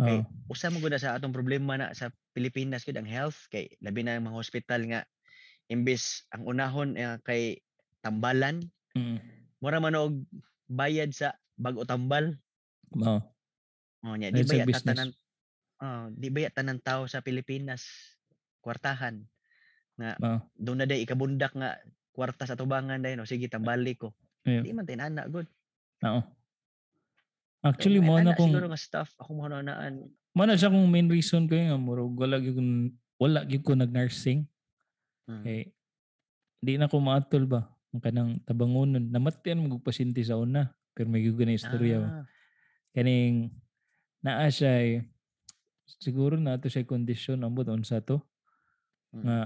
Oo. 0.01 0.25
Usa 0.49 0.73
mo 0.73 0.81
gud 0.81 0.97
sa 0.97 1.15
atong 1.15 1.35
problema 1.35 1.77
na 1.77 1.93
sa 1.93 2.09
Pilipinas 2.33 2.83
gyud 2.83 2.97
ang 2.97 3.07
health 3.07 3.47
kay 3.53 3.69
labi 3.85 4.01
na 4.03 4.17
ang 4.17 4.27
mga 4.27 4.39
hospital 4.41 4.81
nga 4.89 5.01
imbes 5.71 6.27
ang 6.35 6.43
unahon 6.49 6.97
eh, 6.99 7.21
kay 7.23 7.61
tambalan, 8.01 8.65
Mm. 8.91 9.23
mura 9.63 9.79
man 9.79 9.95
og 9.95 10.19
bayad 10.67 11.15
sa 11.15 11.31
bag-o 11.55 11.87
tambal. 11.87 12.35
Oo. 12.99 13.23
Oh, 14.03 14.15
nya 14.19 14.35
di 14.35 14.43
It's 14.43 14.51
a 14.51 14.59
bayat 14.59 14.67
business. 14.67 14.99
tanan 14.99 15.11
oh, 15.79 16.05
di 16.11 16.27
bayat 16.33 16.59
tanan 16.59 16.83
tao 16.83 17.07
sa 17.07 17.23
Pilipinas 17.23 17.87
kwartahan. 18.65 19.23
Oo. 20.01 20.39
Doon 20.59 20.83
na 20.83 20.89
day 20.91 21.05
ikabundak 21.07 21.55
nga 21.55 21.79
kwarta 22.11 22.51
sa 22.51 22.59
tubangan 22.59 22.99
dayon 22.99 23.23
o 23.23 23.29
sige 23.29 23.47
tambali 23.47 23.95
ko. 23.95 24.11
Yeah. 24.43 24.65
Di 24.67 24.75
man 24.75 24.89
tinana 24.89 25.29
good. 25.31 25.47
Oo. 26.03 26.21
Actually, 27.61 28.01
mo 28.01 28.17
na 28.17 28.33
ana 28.33 28.33
kung 28.33 28.49
siguro 28.49 28.69
nga 28.69 28.81
staff 28.81 29.13
ako 29.21 29.31
mo 29.37 29.45
na 29.45 29.61
naan. 29.61 30.09
mo 30.33 30.43
na 30.45 30.57
siya 30.57 30.73
kung 30.73 30.89
main 30.89 31.09
reason 31.09 31.45
ko 31.45 31.53
nga 31.53 31.77
murag 31.77 32.17
wala 32.17 32.41
ko 32.41 32.51
wala 33.21 33.45
gyud 33.45 33.63
ko 33.63 33.77
nag-nursing 33.77 34.49
Mm. 35.29 35.45
kay 35.47 35.61
di 36.59 36.75
na 36.75 36.91
ko 36.91 36.99
maatol 36.99 37.47
ba 37.47 37.71
ang 37.95 38.03
kanang 38.03 38.31
tabangonon 38.43 38.99
namatyan 39.07 39.63
mo 39.63 39.79
og 39.79 39.85
pasyente 39.85 40.19
sa 40.25 40.35
una 40.35 40.73
pero 40.91 41.07
may 41.07 41.23
gyud 41.23 41.39
na 41.39 41.55
istorya 41.55 42.03
ba. 42.03 42.09
Ah, 42.11 42.25
kaning 42.91 43.55
naa 44.21 44.51
siya 44.51 44.71
ay- 44.75 45.07
siguro 46.03 46.35
na 46.35 46.59
to 46.59 46.67
siya 46.67 46.83
kondisyon 46.83 47.45
ambot 47.45 47.69
unsa 47.69 48.01
to 48.01 48.19
Mm. 49.15 49.23
nga 49.23 49.37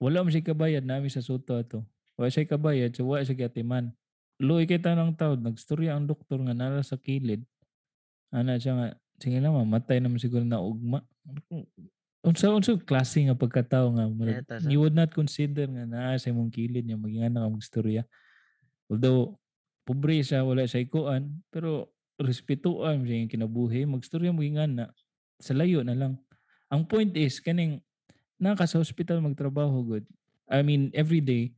wala 0.00 0.22
man 0.24 0.32
siya 0.32 0.46
kabayad 0.48 0.82
nami 0.82 1.06
sa 1.06 1.20
suto 1.20 1.54
ato 1.54 1.82
wala 2.16 2.30
siya 2.30 2.48
kabayad 2.48 2.90
so 2.94 3.06
wala 3.06 3.22
siya 3.22 3.46
gatiman 3.46 3.90
luoy 4.38 4.62
kay 4.64 4.78
tanang 4.78 5.14
taod 5.14 5.38
nagstorya 5.38 5.94
ang 5.94 6.06
doktor 6.06 6.38
nga 6.40 6.54
nala 6.54 6.82
sa 6.82 6.94
kilid 6.96 7.42
ana 8.30 8.56
siya 8.56 8.72
nga 8.74 8.88
sige 9.18 9.38
na 9.38 9.50
mamatay 9.50 9.98
naman 9.98 10.16
siguro 10.16 10.42
na 10.42 10.60
ugma. 10.60 11.02
Unsa 12.22 12.50
unsa 12.50 12.74
klase 12.76 13.22
nga 13.24 13.34
pagkatao 13.34 13.94
nga 13.94 14.04
murag, 14.06 14.42
sa- 14.58 14.68
you 14.68 14.78
would 14.78 14.92
not 14.92 15.10
consider 15.10 15.64
nga 15.66 15.84
naa 15.84 16.18
sa 16.18 16.28
imong 16.28 16.50
kilid 16.50 16.84
nga 16.84 16.98
maging 16.98 17.24
ana 17.24 17.46
ka 17.46 17.48
magstorya 17.48 18.02
although 18.90 19.38
pobre 19.86 20.20
siya 20.20 20.42
wala 20.42 20.64
siya 20.64 20.82
ikuan 20.82 21.40
pero 21.48 21.88
respetuan 22.18 23.06
siya 23.06 23.22
yung 23.22 23.30
kinabuhi 23.30 23.86
magstorya 23.86 24.34
mo 24.34 24.42
ana 24.42 24.90
sa 25.38 25.54
layo 25.54 25.86
na 25.86 25.94
lang. 25.94 26.18
Ang 26.68 26.84
point 26.84 27.14
is 27.14 27.38
kaning 27.38 27.78
naka 28.36 28.66
sa 28.66 28.82
hospital 28.82 29.22
magtrabaho 29.22 29.86
good. 29.86 30.04
I 30.50 30.66
mean 30.66 30.90
every 30.92 31.22
day 31.22 31.54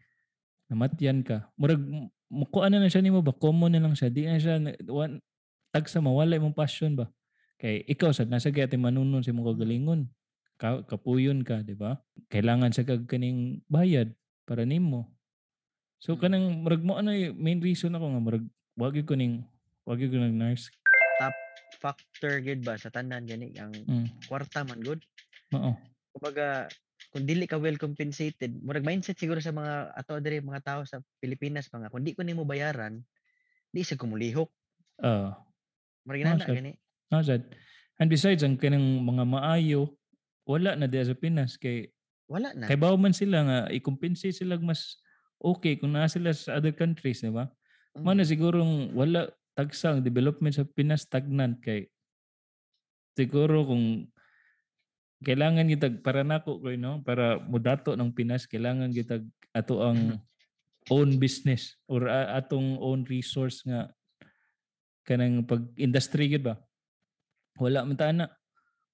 namatyan 0.68 1.24
ka. 1.24 1.48
Murag 1.56 1.80
mukuan 2.30 2.70
na 2.70 2.84
na 2.84 2.92
siya 2.92 3.00
nimo 3.02 3.24
ba 3.24 3.32
common 3.32 3.72
na 3.72 3.80
lang 3.82 3.96
siya. 3.96 4.12
Di 4.12 4.28
na 4.28 4.36
siya 4.38 4.60
na- 4.60 4.76
wan, 5.70 5.74
tag 5.78 5.86
sa 5.86 6.02
mawala 6.02 6.34
imong 6.34 6.56
passion 6.56 6.98
ba 6.98 7.06
kay 7.62 7.86
ikaw 7.86 8.10
sad 8.10 8.26
nasa 8.26 8.50
gati 8.50 8.74
manunon 8.74 9.22
sa 9.22 9.30
imong 9.30 9.54
kagalingon 9.54 10.10
ka, 10.58 10.82
kapuyon 10.84 11.46
ka 11.46 11.62
di 11.62 11.78
ba 11.78 12.02
kailangan 12.28 12.74
sa 12.74 12.82
kag 12.82 13.06
kaning 13.06 13.62
bayad 13.70 14.12
para 14.44 14.66
nimo 14.66 15.14
so 16.02 16.16
Mm. 16.16 16.20
kanang 16.20 16.46
murag 16.64 16.82
mo 16.82 16.96
ano 16.96 17.12
main 17.36 17.60
reason 17.60 17.94
ako 17.94 18.06
nga 18.10 18.22
murag 18.24 18.46
wag 18.74 18.96
ko 19.04 19.14
ning 19.14 19.44
wag 19.84 20.00
ko 20.00 20.16
nang 20.16 20.36
nurse 20.36 20.72
factor 21.80 22.44
gid 22.44 22.60
ba 22.60 22.76
sa 22.76 22.92
tanan 22.92 23.24
gani 23.24 23.56
ang 23.56 23.72
mm. 23.72 24.28
kwarta 24.28 24.66
man 24.68 24.84
good. 24.84 25.00
oo 25.56 25.72
Kumbaga 26.12 26.68
kung 27.14 27.24
dili 27.24 27.48
ka 27.48 27.56
well 27.56 27.80
compensated, 27.80 28.60
murag 28.60 28.84
mindset 28.84 29.16
siguro 29.16 29.40
sa 29.40 29.56
mga 29.56 29.96
ato 29.96 30.20
diri 30.20 30.44
mga 30.44 30.62
tao 30.62 30.80
sa 30.84 31.00
Pilipinas 31.18 31.72
mga 31.72 31.88
kung 31.88 32.04
di 32.04 32.12
ko 32.12 32.20
nimo 32.20 32.44
bayaran, 32.44 33.00
di 33.72 33.80
sa 33.80 33.96
kumulihok. 33.96 34.50
ah 35.00 35.49
Murag 36.06 36.20
ginana 36.24 36.44
sir. 36.44 36.56
gani. 36.56 36.72
Ah, 37.10 37.22
sad. 37.24 37.42
And 38.00 38.08
besides, 38.08 38.40
ang 38.46 38.56
kanang 38.56 39.04
mga 39.04 39.24
maayo, 39.28 39.92
wala 40.48 40.72
na 40.78 40.88
diya 40.88 41.12
sa 41.12 41.16
Pinas. 41.18 41.60
Kay, 41.60 41.92
Wala 42.30 42.54
na. 42.54 42.70
kay 42.70 42.78
man 42.78 43.12
sila 43.12 43.38
nga, 43.44 43.58
i-compensate 43.74 44.32
sila 44.32 44.56
mas 44.62 45.02
okay 45.42 45.76
kung 45.76 45.92
naa 45.92 46.06
sila 46.06 46.30
sa 46.32 46.56
other 46.56 46.72
countries, 46.72 47.20
di 47.20 47.28
ba? 47.28 47.50
Mm. 47.98 48.02
Mo 48.06 48.10
na 48.14 48.24
sigurong 48.24 48.94
wala 48.94 49.28
tagsang 49.58 50.00
development 50.00 50.54
sa 50.54 50.64
Pinas 50.64 51.04
stagnant 51.04 51.58
kay 51.60 51.90
siguro 53.18 53.66
kung 53.66 54.08
kailangan 55.20 55.68
gitag 55.68 56.00
para 56.00 56.24
nako 56.24 56.62
ko 56.64 56.72
no 56.80 57.04
para 57.04 57.36
mudato 57.36 57.92
ng 57.92 58.14
Pinas 58.14 58.48
kailangan 58.48 58.94
gitag 58.94 59.26
ato 59.52 59.84
ang 59.84 60.16
own 60.88 61.20
business 61.20 61.76
or 61.90 62.08
atong 62.08 62.80
own 62.80 63.04
resource 63.04 63.60
nga 63.68 63.92
kanang 65.10 65.42
pag 65.42 65.66
industry 65.74 66.30
gid 66.30 66.46
ba 66.46 66.54
wala 67.58 67.82
man 67.82 67.98
ta 67.98 68.14
na 68.14 68.30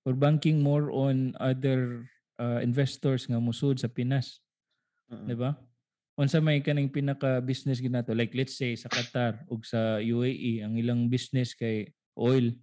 or 0.09 0.17
banking 0.17 0.65
more 0.65 0.89
on 0.89 1.37
other 1.37 2.09
uh, 2.41 2.65
investors 2.65 3.29
nga 3.29 3.37
musud 3.37 3.77
sa 3.77 3.93
Pinas 3.93 4.41
Mm-mm. 5.13 5.29
di 5.29 5.37
ba 5.37 5.53
unsa 6.17 6.41
may 6.41 6.65
kaning 6.65 6.89
pinaka 6.89 7.45
business 7.45 7.85
gid 7.85 7.93
nato 7.93 8.17
like 8.17 8.33
let's 8.33 8.57
say 8.57 8.73
sa 8.73 8.89
Qatar 8.89 9.45
ug 9.53 9.61
sa 9.69 10.01
UAE 10.01 10.65
ang 10.65 10.81
ilang 10.81 11.13
business 11.13 11.53
kay 11.53 11.93
oil 12.17 12.57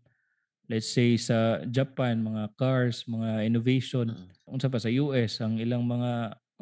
let's 0.65 0.89
say 0.89 1.13
sa 1.21 1.61
Japan 1.69 2.25
mga 2.25 2.57
cars 2.57 3.05
mga 3.05 3.45
innovation 3.45 4.09
Mm-mm. 4.09 4.49
unsa 4.49 4.73
pa 4.73 4.81
sa 4.81 4.89
US 4.89 5.37
ang 5.45 5.61
ilang 5.61 5.85
mga 5.85 6.11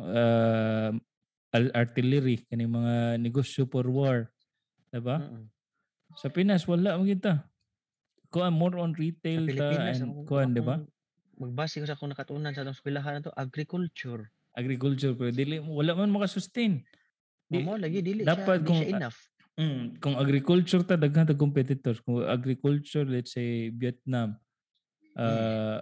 uh, 0.04 0.92
artillery 1.72 2.44
kaning 2.52 2.72
mga 2.72 3.24
negosyo 3.24 3.64
for 3.72 3.88
war 3.88 4.28
diba 4.92 5.24
Mm-mm. 5.24 5.48
Sa 6.20 6.28
Pinas 6.32 6.68
wala 6.68 6.98
mo 7.00 7.06
kita 7.06 7.44
kuan 8.32 8.56
more 8.56 8.80
on 8.80 8.96
retail 8.96 9.44
ta 9.52 9.92
and 9.92 10.24
kuan 10.28 10.56
diba 10.56 10.80
akong 10.82 10.90
Magbase 11.42 11.82
ko 11.82 11.86
sa 11.90 11.98
akong 11.98 12.14
nakatunan 12.14 12.54
sa 12.54 12.62
atong 12.62 12.78
eskwelahan 12.78 13.18
na 13.18 13.26
to, 13.26 13.34
agriculture. 13.34 14.30
agriculture 14.54 15.18
pero 15.18 15.34
dili 15.34 15.58
wala 15.58 15.98
man 15.98 16.14
maka-sustain. 16.14 16.86
Di- 17.50 17.66
Mo 17.66 17.80
lagi 17.82 18.04
dili 18.06 18.22
dapat 18.22 18.62
siya, 18.62 18.68
kung- 18.68 18.78
di 18.78 18.94
siya 18.94 18.98
enough. 19.02 19.18
Mm, 19.58 19.84
kung 19.98 20.16
agriculture 20.22 20.84
ta 20.86 20.96
daghan 20.96 21.28
ta 21.28 21.34
competitors. 21.34 21.98
Kung 22.06 22.22
agriculture 22.24 23.04
let's 23.10 23.34
say 23.34 23.74
Vietnam 23.74 24.38
uh 25.18 25.82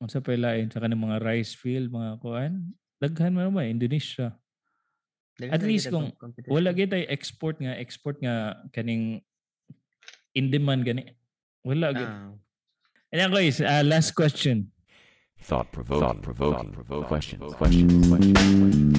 unsa 0.00 0.18
pa 0.24 0.34
lain 0.34 0.68
sa 0.72 0.82
kanang 0.82 0.98
mga 0.98 1.22
rice 1.22 1.54
field 1.54 1.88
mga 1.92 2.18
kuan 2.18 2.72
daghan 2.98 3.36
man 3.36 3.52
ba 3.52 3.68
Indonesia. 3.68 4.32
Daghan 5.36 5.54
At 5.54 5.62
least 5.62 5.92
kung 5.92 6.08
wala 6.48 6.72
tay 6.72 7.04
export 7.12 7.60
nga 7.60 7.76
export 7.76 8.16
nga 8.24 8.56
kaning 8.72 9.20
in 10.36 10.52
demand 10.52 10.84
gani. 10.84 11.16
Wala 11.64 11.96
gid. 11.96 12.04
Ah. 12.04 12.36
Ayan 13.16 13.32
guys, 13.32 13.56
uh, 13.64 13.80
last 13.80 14.12
question. 14.12 14.68
Thought 15.40 15.72
provoking. 15.72 16.04
Thought 16.04 16.20
provoking. 16.20 16.52
Thought 16.52 16.76
provoking. 16.76 17.08
Question. 17.08 17.36
Question. 17.56 17.88
Question. 18.12 18.36
question. 18.36 18.92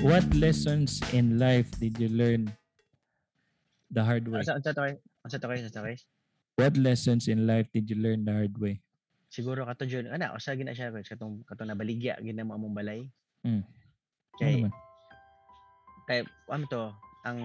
What 0.00 0.24
lessons 0.32 1.04
in 1.12 1.36
life 1.36 1.68
did 1.76 2.00
you 2.00 2.08
learn 2.08 2.48
the 3.92 4.00
hard 4.00 4.24
way? 4.30 4.40
Asa 4.40 4.72
toy? 4.72 4.96
Asa 5.26 5.36
toy? 5.36 5.60
Asa 5.60 5.68
toy? 5.68 5.94
What 6.56 6.80
lessons 6.80 7.28
in 7.28 7.44
life 7.44 7.68
did 7.74 7.90
you 7.92 8.00
learn 8.00 8.24
the 8.24 8.32
hard 8.32 8.56
way? 8.56 8.80
Siguro 9.28 9.68
kato 9.68 9.84
John, 9.84 10.08
ana 10.08 10.32
usa 10.32 10.56
gina 10.56 10.72
siya 10.72 10.94
katong 10.94 11.44
katong 11.44 11.68
nabaligya 11.68 12.16
gina 12.24 12.40
mo 12.46 12.56
among 12.56 12.72
balay. 12.72 13.04
Mm 13.44 13.60
ano 14.36 14.42
Kay 14.42 14.54
naman? 14.60 14.72
kay 16.06 16.20
ano 16.46 16.64
to 16.70 16.82
ang 17.26 17.38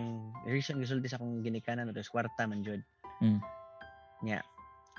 reason 0.45 0.77
gisulti 0.77 1.09
sa 1.09 1.17
akong 1.17 1.41
ginikanan 1.41 1.89
to 1.89 1.97
is 1.97 2.11
kwarta 2.13 2.45
man 2.45 2.61
jud. 2.61 2.77
Mm. 3.17 3.41
Nya 4.21 4.45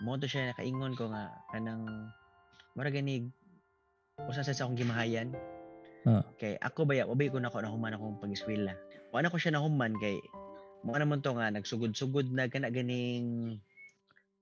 mo 0.03 0.19
to 0.19 0.27
siya 0.27 0.51
nakaingon 0.51 0.99
ko 0.99 1.07
nga 1.15 1.31
kanang 1.55 1.87
mura 2.75 2.91
ganig 2.91 3.31
usa 4.27 4.43
sa 4.43 4.51
sa 4.51 4.67
akong 4.67 4.75
gimahayan. 4.75 5.31
Ah. 6.03 6.27
Kay 6.35 6.59
ako 6.59 6.91
baya 6.91 7.07
wabay 7.07 7.31
ko 7.31 7.39
nako 7.39 7.63
nahuman 7.63 7.95
akong 7.95 8.19
pag-eskwela. 8.19 8.75
Wa 9.15 9.23
na 9.23 9.31
ko 9.31 9.39
siya 9.39 9.55
nahuman 9.55 9.95
kay 10.03 10.19
mo 10.83 10.99
naman 10.99 11.23
to 11.23 11.31
nga 11.39 11.55
nagsugod-sugod 11.55 12.35
na 12.35 12.51
kana 12.51 12.67
ganing 12.75 13.55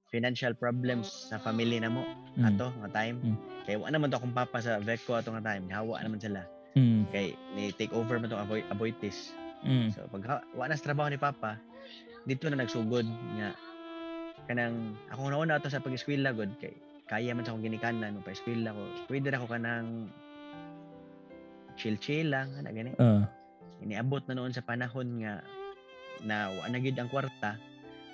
financial 0.08 0.56
problems 0.56 1.28
sa 1.28 1.36
family 1.36 1.76
na 1.76 1.92
mo 1.92 2.02
Mm. 2.40 2.46
ato 2.48 2.72
nga 2.80 3.04
time. 3.04 3.20
Mm. 3.20 3.36
Kay 3.68 3.76
wa 3.76 3.92
naman 3.92 4.08
to 4.08 4.16
akong 4.16 4.32
papa 4.32 4.64
sa 4.64 4.80
Vecco 4.80 5.12
ato 5.12 5.28
nga 5.36 5.44
time. 5.52 5.68
Hawa 5.68 6.00
naman 6.00 6.16
sila. 6.16 6.40
Mm. 6.78 7.10
Kay 7.10 7.34
ni 7.58 7.74
take 7.74 7.90
over 7.90 8.18
man 8.18 8.30
tong 8.30 8.42
avoid 8.42 8.66
avoidtis. 8.70 9.34
Mm. 9.66 9.90
So 9.90 10.06
pag 10.06 10.26
wa 10.54 10.64
na 10.68 10.78
sa 10.78 10.92
trabaho 10.92 11.10
ni 11.10 11.18
papa, 11.18 11.58
dito 12.24 12.46
na 12.46 12.62
nagsugod 12.62 13.06
nga 13.38 13.52
kanang 14.46 14.96
ako 15.10 15.30
na 15.30 15.40
una 15.40 15.52
ato 15.58 15.70
sa 15.70 15.82
pag-eskwela 15.82 16.34
god 16.34 16.50
kay 16.58 16.74
kaya 17.10 17.34
man 17.34 17.42
sa 17.42 17.54
akong 17.54 17.66
ginikanan 17.66 18.14
mo 18.14 18.22
pa 18.22 18.34
eskwela 18.34 18.70
ko. 18.70 18.82
Pwede 19.10 19.34
ra 19.34 19.42
ko 19.42 19.50
kanang 19.50 20.06
chill-chill 21.74 22.30
lang 22.30 22.54
ana 22.54 22.70
gani. 22.70 22.94
Ah. 23.02 23.26
Iniabot 23.82 24.22
na 24.28 24.38
noon 24.38 24.54
sa 24.54 24.62
panahon 24.62 25.24
nga 25.24 25.42
na 26.22 26.52
wa 26.52 26.68
na 26.68 26.78
gyud 26.78 27.00
ang 27.00 27.08
kwarta, 27.10 27.56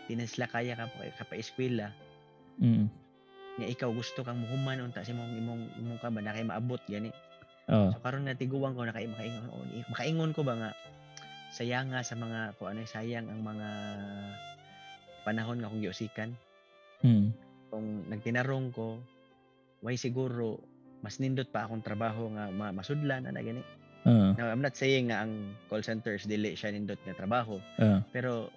di 0.07 0.15
na 0.15 0.25
sila 0.25 0.47
kaya 0.47 0.79
ka 0.79 0.87
pa, 0.89 1.13
ka 1.13 1.25
pa 1.29 1.35
eskwela. 1.37 1.93
Mm. 2.63 2.89
Nga 3.61 3.67
ikaw 3.73 3.91
gusto 3.93 4.25
kang 4.25 4.41
muhuman 4.41 4.81
unta 4.81 5.05
sa 5.05 5.13
imong 5.13 5.35
imong 5.45 5.63
imong 5.77 5.99
ka 6.01 6.09
ba 6.09 6.21
na 6.25 6.33
kay 6.33 6.47
maabot 6.47 6.81
gani. 6.89 7.13
Oh. 7.67 7.91
So 7.91 7.99
karon 7.99 8.23
nga 8.23 8.33
tiguan 8.33 8.73
ko 8.73 8.83
na 8.83 8.91
kay 8.91 9.07
makaingon 9.07 9.43
makaingon 9.89 10.31
ko 10.31 10.41
ba 10.41 10.55
nga 10.55 10.71
sayang 11.51 11.91
nga 11.91 12.01
sa 12.01 12.15
mga 12.15 12.55
kung 12.55 12.71
ano 12.71 12.85
sayang 12.85 13.27
ang 13.27 13.41
mga 13.41 13.69
panahon 15.23 15.59
nga 15.59 15.67
akong 15.67 15.83
giusikan 15.83 16.31
Mm. 16.99 17.29
kung 17.69 17.87
nagtinarong 18.09 18.71
ko 18.71 18.97
why 19.79 19.93
siguro 19.95 20.57
mas 21.01 21.19
nindot 21.19 21.47
pa 21.47 21.63
akong 21.63 21.83
trabaho 21.83 22.33
nga 22.33 22.49
ma- 22.49 22.73
masudlan 22.73 23.21
ana 23.23 23.39
gani. 23.39 23.61
Ah. 24.03 24.33
Now, 24.33 24.49
I'm 24.49 24.65
not 24.65 24.75
saying 24.75 25.11
nga 25.11 25.21
ang 25.21 25.35
call 25.67 25.83
centers 25.83 26.25
dili 26.25 26.55
siya 26.55 26.71
nindot 26.71 26.97
nga 27.03 27.13
trabaho 27.13 27.61
Ah. 27.77 28.01
pero 28.09 28.49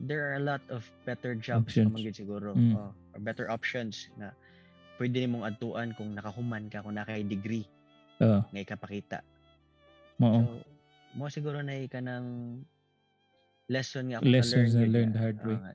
there 0.00 0.24
are 0.24 0.38
a 0.38 0.42
lot 0.42 0.64
of 0.68 0.80
better 1.02 1.34
jobs 1.34 1.76
Options. 1.76 1.92
naman 1.92 2.08
siguro 2.08 2.54
Mm. 2.54 2.72
oh, 2.72 2.90
or 3.12 3.20
better 3.20 3.46
options 3.46 4.08
na 4.16 4.32
pwede 4.96 5.20
nimong 5.20 5.44
adtuan 5.44 5.92
kung 5.92 6.14
nakahuman 6.14 6.66
ka 6.66 6.80
kung 6.80 6.94
nakay 6.94 7.20
degree 7.20 7.68
Ah. 8.22 8.46
nga 8.46 8.60
ikapakita 8.60 9.18
Mao. 10.16 10.38
So, 10.38 10.62
mo 11.12 11.26
siguro 11.26 11.58
na 11.60 11.74
ka 11.84 11.98
ng 11.98 12.24
lesson 13.68 14.08
nga 14.08 14.20
ako 14.20 14.28
Lessons 14.28 14.72
na 14.72 14.80
na-learn. 14.80 14.92
learned 14.92 15.16
hard 15.16 15.38
way. 15.40 15.54
oo 15.54 15.60
nga. 15.60 15.74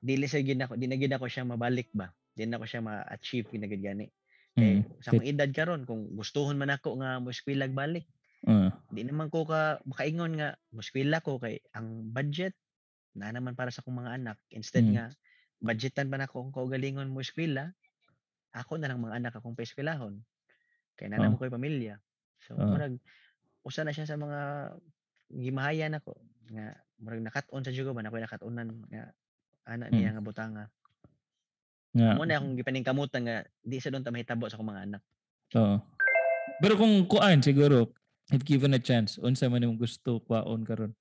dili 0.00 0.24
sa 0.24 0.40
gid 0.40 0.56
ako, 0.56 0.74
di 0.76 0.86
na 0.86 0.96
gid 0.96 1.12
ako 1.12 1.26
siya 1.26 1.44
mabalik 1.44 1.88
ba. 1.92 2.08
Di 2.32 2.44
na 2.44 2.56
ako 2.56 2.64
siya 2.64 2.80
ma-achieve 2.80 3.48
gid 3.48 3.60
na 3.60 3.68
gid 3.68 3.80
gani. 3.80 4.06
Kay 4.50 4.80
Mm. 4.80 4.82
sa 4.98 5.08
akong 5.10 5.28
edad 5.28 5.50
karon 5.50 5.82
kung 5.84 6.08
gustuhon 6.12 6.56
man 6.56 6.72
ako 6.72 6.98
nga 6.98 7.16
mo 7.16 7.28
eskwela 7.28 7.68
balik, 7.68 8.08
Ah. 8.42 8.72
di 8.88 9.04
naman 9.04 9.28
ko 9.28 9.44
ka 9.44 9.78
makaingon 9.84 10.36
nga 10.36 10.56
mo 10.70 10.80
eskwela 10.80 11.20
ko 11.20 11.36
kay 11.36 11.60
ang 11.72 12.08
budget 12.08 12.56
na 13.12 13.28
naman 13.28 13.52
para 13.52 13.68
sa 13.68 13.80
akong 13.80 13.96
mga 13.96 14.16
anak. 14.16 14.36
Instead 14.50 14.88
Mm. 14.88 14.92
nga 14.96 15.04
budgetan 15.60 16.08
pa 16.08 16.16
na 16.16 16.24
ako 16.24 16.48
kung 16.48 16.54
kaugalingon 16.56 17.12
mo 17.12 17.20
eskwela, 17.20 17.76
ako 18.50 18.80
na 18.80 18.88
lang 18.88 18.98
mga 18.98 19.20
anak 19.20 19.32
akong 19.36 19.54
paeskwelahon. 19.54 20.16
Kay 21.00 21.08
na 21.08 21.16
Oh. 21.16 21.24
naman 21.24 21.40
ko'y 21.40 21.48
pamilya. 21.48 21.96
So, 22.44 22.60
Oh. 22.60 22.68
murag 22.68 23.00
usa 23.64 23.80
na 23.80 23.96
siya 23.96 24.04
sa 24.04 24.20
mga 24.20 24.40
gimahayan 25.32 25.96
ako 25.96 26.12
nga 26.52 26.76
murag 27.00 27.24
nakat-on 27.24 27.64
sa 27.64 27.72
jugo 27.72 27.96
ba 27.96 28.04
na 28.04 28.12
ako'y 28.12 28.20
nakatunan 28.20 28.68
nga 28.92 29.16
ana 29.64 29.88
Mm. 29.88 29.96
niya 29.96 30.10
nga 30.12 30.20
butanga. 30.24 30.64
Nga. 31.96 32.20
Mo 32.20 32.28
na 32.28 32.36
akong 32.36 32.54
gipaningkamutan 32.54 33.22
nga 33.24 33.36
di 33.64 33.80
sa 33.80 33.88
doon 33.88 34.04
ta 34.04 34.12
mahitabo 34.12 34.44
sa 34.46 34.60
akong 34.60 34.68
mga 34.68 34.84
anak. 34.92 35.02
Oo. 35.56 35.76
Pero 36.60 36.74
kung 36.76 37.08
kuan 37.08 37.40
siguro 37.40 37.96
if 38.30 38.44
given 38.44 38.76
a 38.76 38.82
chance 38.82 39.16
unsa 39.16 39.48
man 39.48 39.64
imong 39.64 39.80
gusto 39.80 40.20
kuaon 40.20 40.62
karon? 40.62 40.92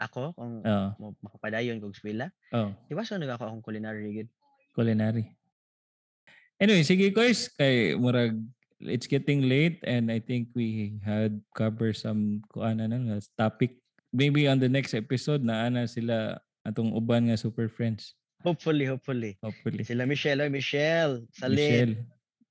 Ako 0.00 0.32
kung 0.32 0.62
Oo. 0.62 0.88
mo 0.96 1.06
makapadayon 1.20 1.76
kog 1.76 1.92
eskwela, 1.92 2.30
Oh, 2.54 2.70
iwaso 2.88 3.18
na 3.18 3.28
ako 3.28 3.50
akong 3.50 3.64
culinary 3.66 4.14
gid. 4.14 4.28
culinary. 4.70 5.34
Anyway, 6.56 6.84
sige 6.84 7.08
guys, 7.10 7.48
kay 7.50 7.96
murag 7.96 8.36
it's 8.80 9.06
getting 9.06 9.48
late 9.48 9.80
and 9.84 10.10
I 10.10 10.18
think 10.18 10.48
we 10.56 10.96
had 11.04 11.40
cover 11.52 11.92
some 11.92 12.42
kuan 12.48 12.80
na 12.80 12.88
nga 12.88 13.20
topic. 13.36 13.76
Maybe 14.10 14.48
on 14.48 14.58
the 14.58 14.68
next 14.68 14.96
episode 14.96 15.44
na 15.44 15.68
ana 15.68 15.86
sila 15.86 16.40
atong 16.66 16.96
uban 16.96 17.30
nga 17.30 17.36
super 17.36 17.68
friends. 17.68 18.16
Hopefully, 18.40 18.88
hopefully. 18.88 19.36
Hopefully. 19.44 19.84
Sila 19.84 20.08
Michelle, 20.08 20.40
oy 20.40 20.48
Michelle, 20.48 21.20
Salin. 21.36 21.56
Michelle, 21.56 21.94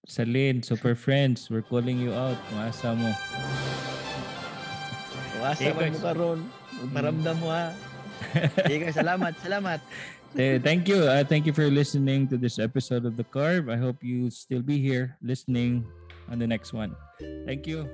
Salin, 0.06 0.56
super 0.64 0.94
friends, 0.94 1.50
we're 1.50 1.66
calling 1.66 1.98
you 1.98 2.14
out. 2.14 2.38
Maasa 2.54 2.94
mo. 2.94 3.10
Okay, 5.54 5.74
man 5.74 5.94
mo 5.98 6.00
karon. 6.00 6.40
Paramdam 6.94 7.38
mo 7.42 7.50
ha. 7.50 7.74
Sige, 8.64 8.86
guys, 8.86 8.96
salamat, 8.96 9.34
salamat. 9.46 9.80
Eh, 10.38 10.62
thank 10.62 10.86
you. 10.86 11.10
Uh, 11.10 11.26
thank 11.26 11.50
you 11.50 11.54
for 11.56 11.66
listening 11.74 12.30
to 12.30 12.38
this 12.38 12.62
episode 12.62 13.02
of 13.02 13.18
The 13.18 13.26
Carve. 13.26 13.66
I 13.66 13.82
hope 13.82 14.06
you 14.06 14.30
still 14.30 14.62
be 14.62 14.78
here 14.78 15.18
listening 15.26 15.90
on 16.30 16.40
the 16.40 16.48
next 16.48 16.74
one. 16.74 16.96
Thank 17.46 17.68
you. 17.68 17.90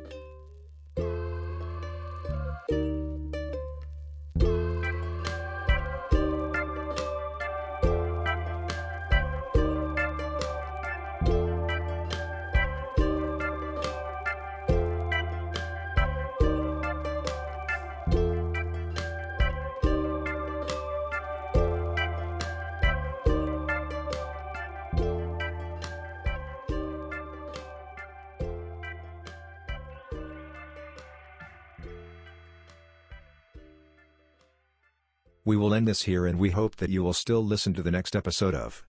We 35.56 35.60
will 35.60 35.74
end 35.74 35.88
this 35.88 36.02
here 36.02 36.26
and 36.26 36.38
we 36.38 36.50
hope 36.50 36.76
that 36.76 36.90
you 36.90 37.02
will 37.02 37.14
still 37.14 37.42
listen 37.42 37.74
to 37.76 37.82
the 37.82 37.90
next 37.90 38.14
episode 38.14 38.54
of 38.54 38.84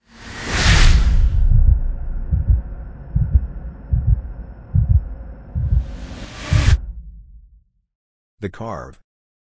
The 8.41 8.49
Carve. 8.49 9.01